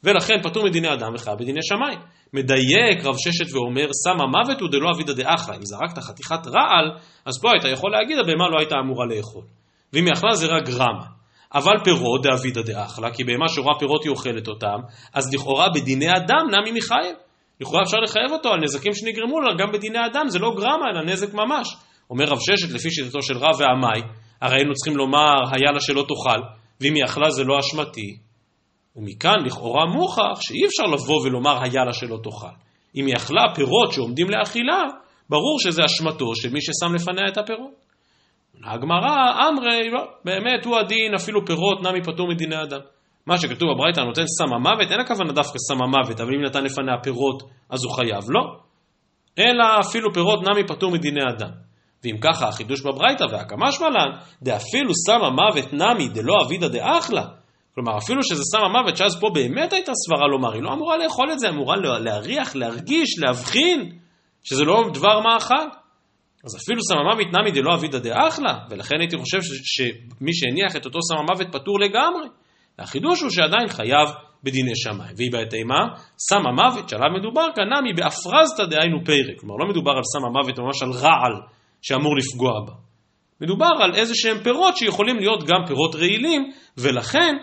[0.04, 1.98] ולכן פטור מדיני אדם וחייב בדיני שמיים.
[2.32, 5.56] מדייק רב ששת ואומר, סם המוות הוא דלא אבידא דאחלה.
[5.56, 6.90] אם זרקת חתיכת רעל,
[7.26, 9.44] אז פה היית יכול להגיד, הבהמה לא הייתה אמורה לאכול.
[9.92, 11.04] ואם היא אכלה זה רק גרמה.
[11.54, 14.78] אבל פירות דאבידא דאחלה, כי בהמה שרואה פירות היא אוכלת אותם,
[15.14, 17.16] אז לכאורה בדיני אדם נמי מחייב.
[17.60, 21.04] לכאורה אפשר לחייב אותו על נזקים שנגרמו לו גם בדיני אדם, זה לא גרמה, אלא
[21.04, 21.76] נזק ממש.
[22.10, 24.00] אומר רב ששת, לפי שיטתו של רב ועמי,
[24.40, 26.40] הרי היינו צריכים לומר, היה לה שלא תאכל,
[26.80, 28.18] ואם היא אכלה זה לא אשמתי.
[28.96, 32.54] ומכאן לכאורה מוכח שאי אפשר לבוא ולומר היה לה שלא תאכל.
[32.96, 34.82] אם היא אכלה פירות שעומדים לאכילה,
[35.28, 37.74] ברור שזה אשמתו של מי ששם לפניה את הפירות.
[38.64, 42.80] הגמרא, אמרי, לא, באמת הוא הדין, אפילו פירות נמי פטור מדיני אדם.
[43.26, 46.98] מה שכתוב בברייתא נותן סם המוות, אין הכוונה דווקא סם המוות, אבל אם נתן לפניה
[47.02, 48.56] פירות, אז הוא חייב, לא.
[49.38, 51.69] אלא אפילו פירות נמי פטור מדיני אדם.
[52.04, 57.24] ואם ככה החידוש בברייתא והקמש מלן, דאפילו סם המוות נמי דלא אבידא דאחלה.
[57.74, 61.32] כלומר, אפילו שזה סם המוות, שאז פה באמת הייתה סברה לומר, היא לא אמורה לאכול
[61.32, 63.92] את זה, אמורה להריח, להרגיש, להבחין,
[64.42, 65.66] שזה לא דבר מאכל.
[66.44, 70.98] אז אפילו סם המוות נמי דלא אבידא דאחלה, ולכן הייתי חושב שמי שהניח את אותו
[71.02, 72.28] סם המוות פטור לגמרי.
[72.78, 74.08] החידוש הוא שעדיין חייב
[74.42, 75.14] בדיני שמיים.
[75.16, 75.80] והיא בעת אימה,
[76.18, 79.40] סם המוות שעליו מדובר כאן נמי באפרזתא דהיינו פרק.
[79.40, 81.34] כלומר, לא מדובר על סם המוות, ממש על רעל
[81.82, 82.72] שאמור לפגוע בה.
[83.40, 87.36] מדובר על איזה שהם פירות שיכולים להיות גם פירות רעילים, ולכן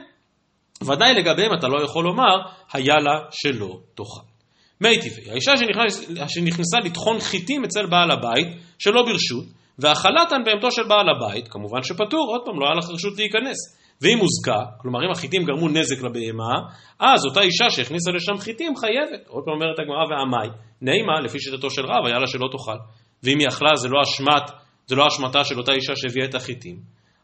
[0.82, 2.36] ודאי לגביהם אתה לא יכול לומר,
[2.74, 4.28] היה לה שלא תאכל.
[4.82, 8.48] מי טבעי, האישה שנכנס, שנכנסה לטחון חיטים אצל בעל הבית,
[8.80, 9.46] שלא ברשות,
[9.80, 13.58] ואכלתן בהמתו של בעל הבית, כמובן שפטור, עוד פעם, לא היה לך רשות להיכנס.
[14.02, 16.54] ואם הוזקה, כלומר אם החיטים גרמו נזק לבהמה,
[17.00, 19.28] אז אותה אישה שהכניסה לשם חיטים חייבת.
[19.28, 20.48] עוד פעם אומרת הגמרא ועמי,
[20.82, 22.78] נעימה, לפי שיטתו של רב, היה לה שלא תאכל.
[23.24, 24.52] ואם היא אכלה זה לא אשמת,
[24.88, 26.80] זה לא אשמתה של אותה אישה שהביאה את החיטים.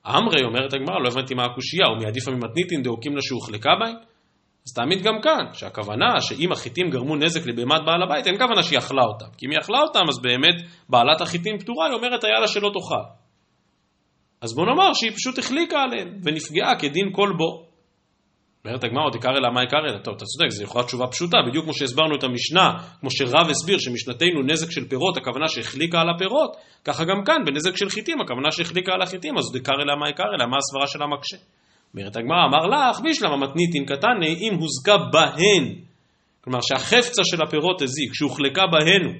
[0.08, 3.96] אמרי, אומרת הגמרא, לא הבנתי מה הקושייה, ומי עדיפה ממתניתין דאוקים לה שהוחלקה בהם?
[4.68, 8.80] אז תעמיד גם כאן, שהכוונה שאם החיטים גרמו נזק לבהמת בעל הבית, אין כוונה שהיא
[8.80, 9.26] אכלה אותם.
[9.38, 10.56] כי אם היא אכלה אותם, אז באמת
[10.90, 13.04] בעלת החיטים פטורה, היא אומרת היה לה שלא תאכל.
[14.42, 17.73] אז בוא נאמר שהיא פשוט החליקה עליהם, ונפגעה כדין כל בו.
[18.68, 20.00] אומרת הגמרא, עוד יקרא לה מה יקרא לה?
[20.00, 23.78] טוב, אתה צודק, זו יכולה תשובה פשוטה, בדיוק כמו שהסברנו את המשנה, כמו שרב הסביר
[23.80, 28.52] שמשנתנו נזק של פירות, הכוונה שהחליקה על הפירות, ככה גם כאן, בנזק של חיטים, הכוונה
[28.52, 31.38] שהחליקה על החיטים, אז עוד יקרא לה מה יקרא לה, מה הסברה שלה מקשה.
[31.94, 35.76] אומרת הגמרא, אמר לך, בישלמה מתניתין קטני, אם הוזקה בהן.
[36.44, 39.20] כלומר שהחפצה של הפירות הזיק, שהוחלקה בהן.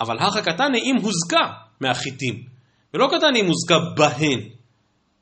[0.00, 2.42] אבל הכה קטני אם הוזקה מהחיטים.
[2.94, 4.40] ולא קטני אם הוזקה בהן.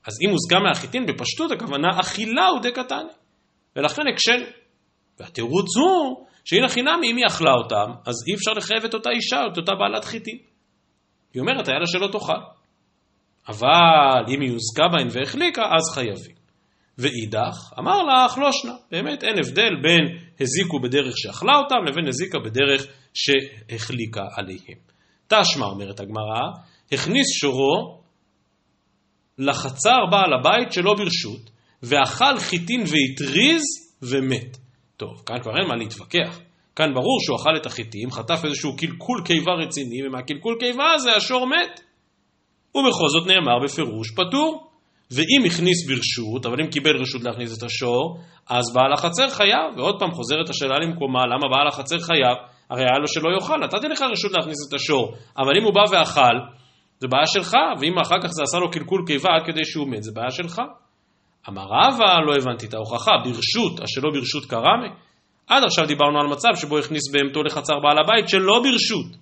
[0.07, 3.22] אז אם הוזקה מהחיטין, בפשטות הכוונה אכילה הוא דקתני.
[3.77, 4.45] ולכן הקשינו.
[5.21, 9.37] והתירוץ הוא שהנה חינמי, אם היא אכלה אותם, אז אי אפשר לחייב את אותה אישה,
[9.53, 10.39] את אותה בעלת חיטין.
[11.35, 12.43] היא אומרת, היה לה שלא תאכל.
[13.49, 16.43] אבל אם היא הוזקה בהן והחליקה, אז חייבים.
[16.99, 18.75] ואידך, אמר לך לא שנה.
[18.91, 24.79] באמת אין הבדל בין הזיקו בדרך שאכלה אותם לבין הזיקה בדרך שהחליקה עליהם.
[25.29, 26.41] תשמע, אומרת הגמרא,
[26.93, 28.03] הכניס שורו
[29.39, 31.51] לחצר בעל הבית שלא ברשות,
[31.83, 33.63] ואכל חיטין והתריז
[34.03, 34.57] ומת.
[34.97, 36.41] טוב, כאן כבר אין מה להתווכח.
[36.77, 41.47] כאן ברור שהוא אכל את החיטים, חטף איזשהו קלקול קיבה רציני, ומהקלקול קיבה הזה השור
[41.47, 41.81] מת.
[42.75, 44.69] ובכל זאת נאמר בפירוש פטור.
[45.11, 48.19] ואם הכניס ברשות, אבל אם קיבל רשות להכניס את השור,
[48.49, 49.79] אז בעל החצר חייב.
[49.79, 52.37] ועוד פעם חוזרת השאלה למקומה, למה בעל החצר חייב?
[52.71, 55.81] הרי היה לו שלא יאכל, נתתי לך רשות להכניס את השור, אבל אם הוא בא
[55.91, 56.37] ואכל,
[56.99, 60.03] זה בעיה שלך, ואם אחר כך זה עשה לו קלקול קיבה עד כדי שהוא מת,
[60.03, 60.63] זה בעיה שלך.
[61.49, 64.89] אמר רבא, לא הבנתי את ההוכחה, ברשות, השלא ברשות קרמי.
[65.47, 69.17] עד עכשיו דיברנו על מצב שבו הכניס בהמתו לחצר בעל הבית שלא ברשות.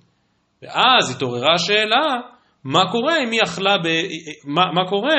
[0.63, 2.21] ואז התעוררה השאלה,
[2.65, 3.89] מה קורה אם היא אכלה, ב...
[4.45, 5.17] מה, מה קורה,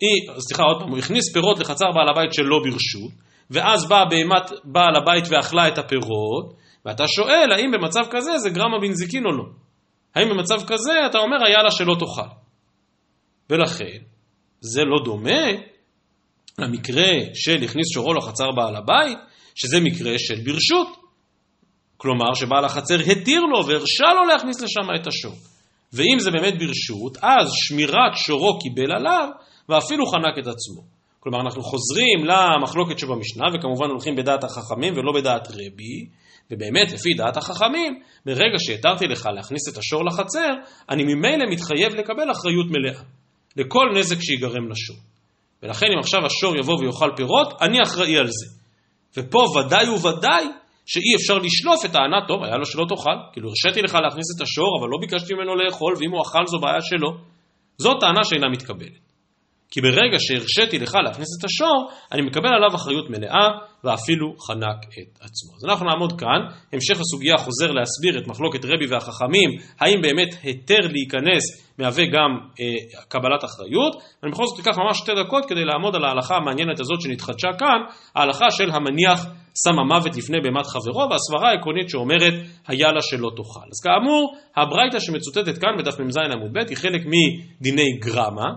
[0.00, 3.12] היא, סליחה עוד פעם, הוא הכניס פירות לחצר בעל הבית שלא ברשות,
[3.50, 8.78] ואז באה בהמת בעל הבית ואכלה את הפירות, ואתה שואל האם במצב כזה זה גרמה
[8.80, 9.44] בנזיקין או לא.
[10.14, 12.34] האם במצב כזה אתה אומר היה לה שלא תאכל.
[13.50, 13.98] ולכן,
[14.60, 15.42] זה לא דומה
[16.58, 19.18] למקרה של הכניס שורו לחצר בעל הבית,
[19.54, 20.88] שזה מקרה של ברשות.
[21.96, 25.34] כלומר שבעל החצר התיר לו והרשה לו להכניס לשם את השור.
[25.92, 29.28] ואם זה באמת ברשות, אז שמירת שורו קיבל עליו,
[29.68, 30.82] ואפילו חנק את עצמו.
[31.20, 36.06] כלומר, אנחנו חוזרים למחלוקת שבמשנה, וכמובן הולכים בדעת החכמים ולא בדעת רבי,
[36.50, 40.52] ובאמת, לפי דעת החכמים, ברגע שהתרתי לך להכניס את השור לחצר,
[40.90, 43.02] אני ממילא מתחייב לקבל אחריות מלאה,
[43.56, 44.96] לכל נזק שיגרם לשור.
[45.62, 48.46] ולכן אם עכשיו השור יבוא ויאכל פירות, אני אחראי על זה.
[49.16, 50.44] ופה ודאי וודאי
[50.86, 54.40] שאי אפשר לשלוף את טענה, טוב, היה לו שלא תאכל, כאילו הרשיתי לך להכניס את
[54.42, 57.10] השור, אבל לא ביקשתי ממנו לאכול, ואם הוא אכל זו בעיה שלו.
[57.78, 59.04] זו טענה שאינה מתקבלת.
[59.70, 63.48] כי ברגע שהרשיתי לך להכניס את השור, אני מקבל עליו אחריות מלאה,
[63.84, 65.56] ואפילו חנק את עצמו.
[65.56, 66.40] אז אנחנו נעמוד כאן,
[66.72, 73.04] המשך הסוגיה חוזר להסביר את מחלוקת רבי והחכמים, האם באמת היתר להיכנס מהווה גם אה,
[73.08, 77.00] קבלת אחריות, ואני בכל זאת אקח ממש שתי דקות כדי לעמוד על ההלכה המעניינת הזאת
[77.00, 77.78] שנתחדשה כאן,
[78.14, 79.26] ההלכה של המניח
[79.64, 82.34] שם המוות לפני בהמת חברו, והסברה העקרונית שאומרת
[82.68, 83.68] היה לה שלא תאכל.
[83.72, 88.48] אז כאמור, הברייתא שמצוטטת כאן בדף מ"ז עמוד ב' היא חלק מדיני גרמה,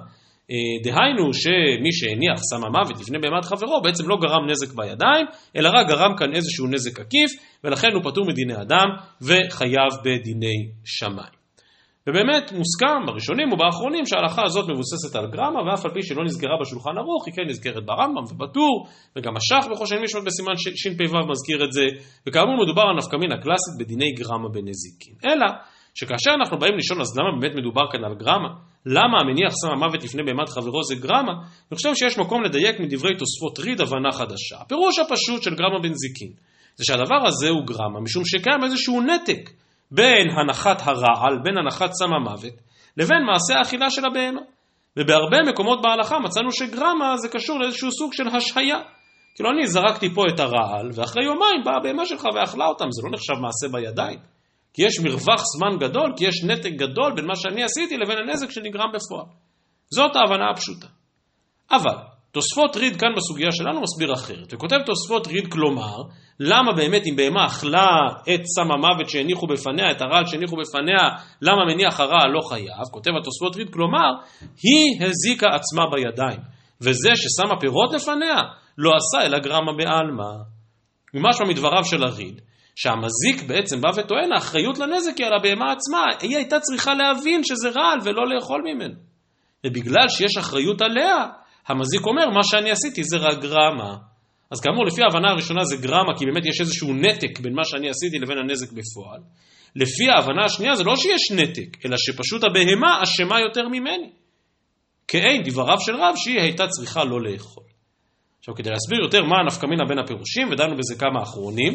[0.51, 5.25] אה, דהיינו שמי שהניח שם המוות לפני בהמת חברו בעצם לא גרם נזק בידיים,
[5.55, 7.31] אלא רק גרם כאן איזשהו נזק עקיף,
[7.63, 8.87] ולכן הוא פטור מדיני אדם
[9.21, 11.36] וחייב בדיני שמיים.
[12.07, 16.97] ובאמת מוסכם בראשונים ובאחרונים שההלכה הזאת מבוססת על גרמה, ואף על פי שלא נסגרה בשולחן
[16.97, 21.85] ערוך, היא כן נזכרת ברמב"ם ובטור, וגם השח בחושן משמעות בסימן שפ"ו מזכיר את זה,
[22.27, 25.13] וכאמור מדובר על נפקמינה קלאסית בדיני גרמה בנזיקין.
[25.25, 25.47] אלא
[25.95, 28.49] שכאשר אנחנו באים לשאול אז למה באמת מדובר כאן על גרמה,
[28.85, 31.33] למה המניח שם המוות לפני בהמת חברו זה גרמה,
[31.67, 34.57] אני חושב שיש מקום לדייק מדברי תוספות ריד הבנה חדשה.
[34.61, 36.31] הפירוש הפשוט של גרמה בנזיקין,
[36.75, 39.49] זה שהדבר הזה הוא גרמה, משום שקיים איזשהו נתק
[39.91, 42.53] בין הנחת הרעל, בין הנחת סם המוות,
[42.97, 44.41] לבין מעשה האכילה של הבהמה.
[44.97, 48.77] ובהרבה מקומות בהלכה מצאנו שגרמה זה קשור לאיזשהו סוג של השהיה.
[49.35, 53.09] כאילו אני זרקתי פה את הרעל, ואחרי יומיים באה הבהמה שלך ואכלה אותם, זה לא
[53.13, 54.19] נחשב מעשה בידיים.
[54.73, 58.51] כי יש מרווח זמן גדול, כי יש נתק גדול בין מה שאני עשיתי לבין הנזק
[58.51, 59.25] שנגרם בפועל.
[59.89, 60.87] זאת ההבנה הפשוטה.
[61.71, 61.95] אבל,
[62.37, 65.95] תוספות ריד כאן בסוגיה שלנו מסביר אחרת, וכותב תוספות ריד כלומר,
[66.39, 67.89] למה באמת אם בהמה אכלה
[68.33, 71.03] את סם המוות שהניחו בפניה, את הרעל שהניחו בפניה,
[71.41, 74.11] למה מניח הרעל לא חייב, כותב התוספות ריד כלומר,
[74.41, 76.39] היא הזיקה עצמה בידיים,
[76.81, 78.41] וזה ששמה פירות לפניה,
[78.77, 80.31] לא עשה אלא גרמה בעלמא.
[81.13, 82.41] ומשמע מדבריו של הריד,
[82.75, 87.69] שהמזיק בעצם בא וטוען, האחריות לנזק היא על הבהמה עצמה, היא הייתה צריכה להבין שזה
[87.69, 88.95] רעל ולא לאכול ממנו.
[89.65, 91.25] ובגלל שיש אחריות עליה,
[91.67, 93.95] המזיק אומר, מה שאני עשיתי זה רק גרמה.
[94.51, 97.89] אז כאמור, לפי ההבנה הראשונה זה גרמה, כי באמת יש איזשהו נתק בין מה שאני
[97.89, 99.21] עשיתי לבין הנזק בפועל.
[99.75, 104.09] לפי ההבנה השנייה זה לא שיש נתק, אלא שפשוט הבהמה אשמה יותר ממני.
[105.07, 107.63] כאין דבריו של רב שהיא הייתה צריכה לא לאכול.
[108.39, 111.73] עכשיו, כדי להסביר יותר מה הנפקמינה בין הפירושים, ודנו בזה כמה אחרונים,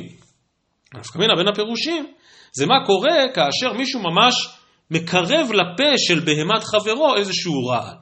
[0.95, 2.13] הנפקמינה בין הפירושים
[2.53, 4.35] זה מה קורה כאשר מישהו ממש
[4.91, 8.02] מקרב לפה של בהמת חברו איזשהו רעל.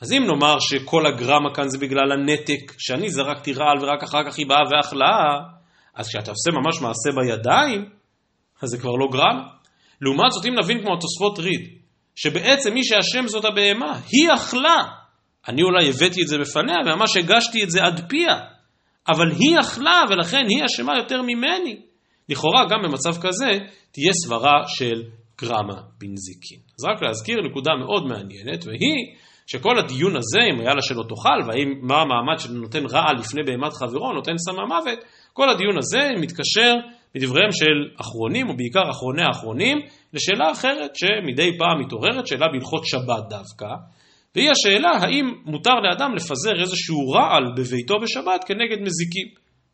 [0.00, 4.38] אז אם נאמר שכל הגרמה כאן זה בגלל הנתק, שאני זרקתי רעל ורק אחר כך
[4.38, 5.38] היא באה ואכלה,
[5.94, 7.88] אז כשאתה עושה ממש מעשה בידיים,
[8.62, 9.48] אז זה כבר לא גרמה.
[10.00, 11.78] לעומת זאת, אם נבין כמו התוספות ריד,
[12.14, 14.82] שבעצם מי שאשם זאת הבהמה, היא אכלה.
[15.48, 18.36] אני אולי הבאתי את זה בפניה וממש הגשתי את זה עד פיה,
[19.08, 21.80] אבל היא אכלה ולכן היא אשמה יותר ממני.
[22.28, 23.50] לכאורה גם במצב כזה
[23.92, 25.02] תהיה סברה של
[25.40, 26.58] גרמה בנזיקין.
[26.78, 29.16] אז רק להזכיר נקודה מאוד מעניינת, והיא
[29.46, 34.12] שכל הדיון הזה, אם היה לה שלא תאכל, ומה המעמד שנותן רעל לפני בהמת חברו,
[34.12, 34.98] נותן סם המוות,
[35.32, 36.74] כל הדיון הזה מתקשר
[37.14, 39.78] מדבריהם של אחרונים, ובעיקר אחרוני האחרונים,
[40.12, 43.66] לשאלה אחרת שמדי פעם מתעוררת, שאלה בהלכות שבת דווקא,
[44.34, 49.26] והיא השאלה האם מותר לאדם לפזר איזשהו רעל בביתו בשבת כנגד מזיקים.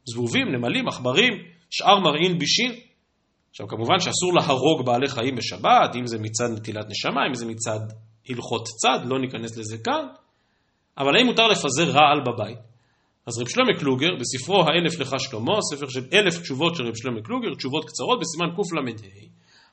[0.05, 1.33] זבובים, נמלים, עכברים,
[1.71, 2.73] שאר מרעין בישין.
[3.51, 7.81] עכשיו כמובן שאסור להרוג בעלי חיים בשבת, אם זה מצד נטילת נשמה, אם זה מצד
[8.29, 10.07] הלכות צד, לא ניכנס לזה כאן,
[10.99, 12.59] אבל האם מותר לפזר רעל בבית?
[13.27, 17.23] אז רב שלמה קלוגר, בספרו האלף לך שלמה, ספר של אלף תשובות של רב שלמה
[17.23, 19.03] קלוגר, תשובות קצרות בסימן קל"ה,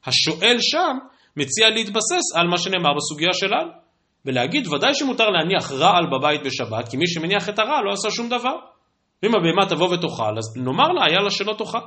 [0.05, 0.97] השואל שם
[1.37, 3.71] מציע להתבסס על מה שנאמר בסוגיה שלנו,
[4.25, 8.29] ולהגיד ודאי שמותר להניח רעל בבית בשבת, כי מי שמניח את הרעל לא עשה שום
[8.29, 8.55] דבר.
[9.23, 11.77] ואם הבהמה תבוא ותאכל, אז נאמר לה, היה לה שלא תאכל.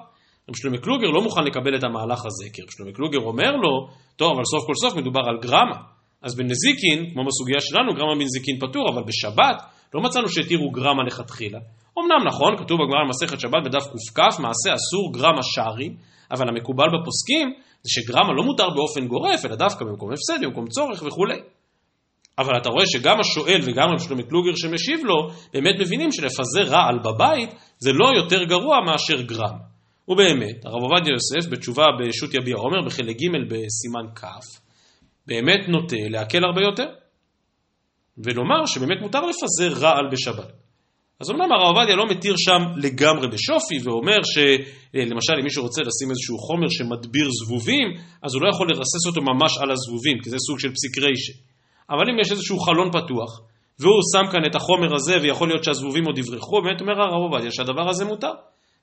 [0.48, 3.88] רב שלמה קלוגר לא מוכן לקבל את המהלך הזה, כי רב שלמה קלוגר אומר לו,
[4.16, 5.91] טוב, אבל סוף כל סוף מדובר על גרמה.
[6.22, 9.62] אז בנזיקין, כמו בסוגיה שלנו, גרמה בנזיקין פטור, אבל בשבת
[9.94, 11.58] לא מצאנו שהתירו גרמה לכתחילה.
[11.98, 15.88] אמנם נכון, כתוב בגמרא במסכת שבת בדף קכ, מעשה אסור גרמה שרי,
[16.30, 21.02] אבל המקובל בפוסקים זה שגרמה לא מותר באופן גורף, אלא דווקא במקום הפסד, במקום צורך
[21.02, 21.40] וכולי.
[22.38, 26.98] אבל אתה רואה שגם השואל וגם רב שלמה קלוגר שמשיב לו, באמת מבינים שלפזר רעל
[26.98, 29.56] בבית זה לא יותר גרוע מאשר גרם.
[30.08, 34.24] ובאמת, הרב עובדיה יוסף בתשובה בשו"ת יביע עומר בחלק ג' בסימן כ',
[35.26, 36.86] באמת נוטה להקל הרבה יותר,
[38.18, 40.52] ולומר שבאמת מותר לפזר רעל בשבת.
[41.20, 46.10] אז אמנם הרב עובדיה לא מתיר שם לגמרי בשופי, ואומר שלמשל אם מישהו רוצה לשים
[46.10, 47.88] איזשהו חומר שמדביר זבובים,
[48.22, 51.32] אז הוא לא יכול לרסס אותו ממש על הזבובים, כי זה סוג של פסיק ריישה.
[51.90, 53.40] אבל אם יש איזשהו חלון פתוח,
[53.78, 57.50] והוא שם כאן את החומר הזה, ויכול להיות שהזבובים עוד יברחו, באמת אומר הרב עובדיה
[57.50, 58.32] שהדבר הזה מותר.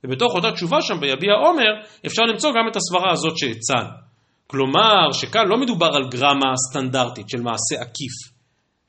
[0.03, 1.71] ובתוך אותה תשובה שם ביביע עומר,
[2.05, 4.08] אפשר למצוא גם את הסברה הזאת שהצענו.
[4.51, 8.15] כלומר, שכאן לא מדובר על גרמה סטנדרטית של מעשה עקיף,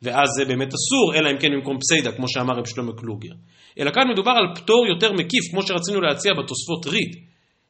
[0.02, 3.30] ואז זה באמת אסור, אלא אם כן במקום פסיידה, כמו שאמר רב שלמה קלוגר.
[3.78, 7.16] אלא כאן מדובר על פטור יותר מקיף, כמו שרצינו להציע בתוספות ריד.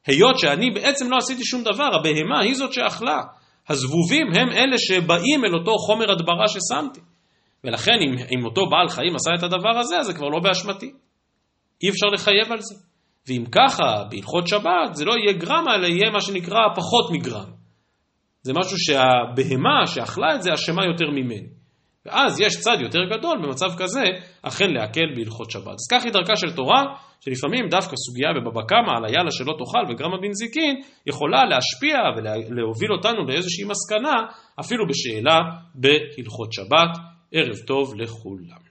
[0.07, 3.21] היות שאני בעצם לא עשיתי שום דבר, הבהמה היא זאת שאכלה.
[3.69, 6.99] הזבובים הם אלה שבאים אל אותו חומר הדברה ששמתי.
[7.63, 10.91] ולכן אם, אם אותו בעל חיים עשה את הדבר הזה, אז זה כבר לא באשמתי.
[11.83, 12.75] אי אפשר לחייב על זה.
[13.27, 17.60] ואם ככה, בהלכות שבת, זה לא יהיה גרמה, אלא יהיה מה שנקרא פחות מגרם.
[18.43, 21.47] זה משהו שהבהמה שאכלה את זה אשמה יותר ממני.
[22.05, 24.03] ואז יש צד יותר גדול במצב כזה,
[24.41, 25.73] אכן להקל בהלכות שבת.
[25.73, 26.83] אז כך היא דרכה של תורה,
[27.19, 33.25] שלפעמים דווקא סוגיה בבבא קמא על היאללה שלא תאכל וגרמה בנזיקין, יכולה להשפיע ולהוביל אותנו
[33.27, 34.15] לאיזושהי מסקנה,
[34.59, 35.39] אפילו בשאלה
[35.75, 37.11] בהלכות שבת.
[37.33, 38.70] ערב טוב לכולם.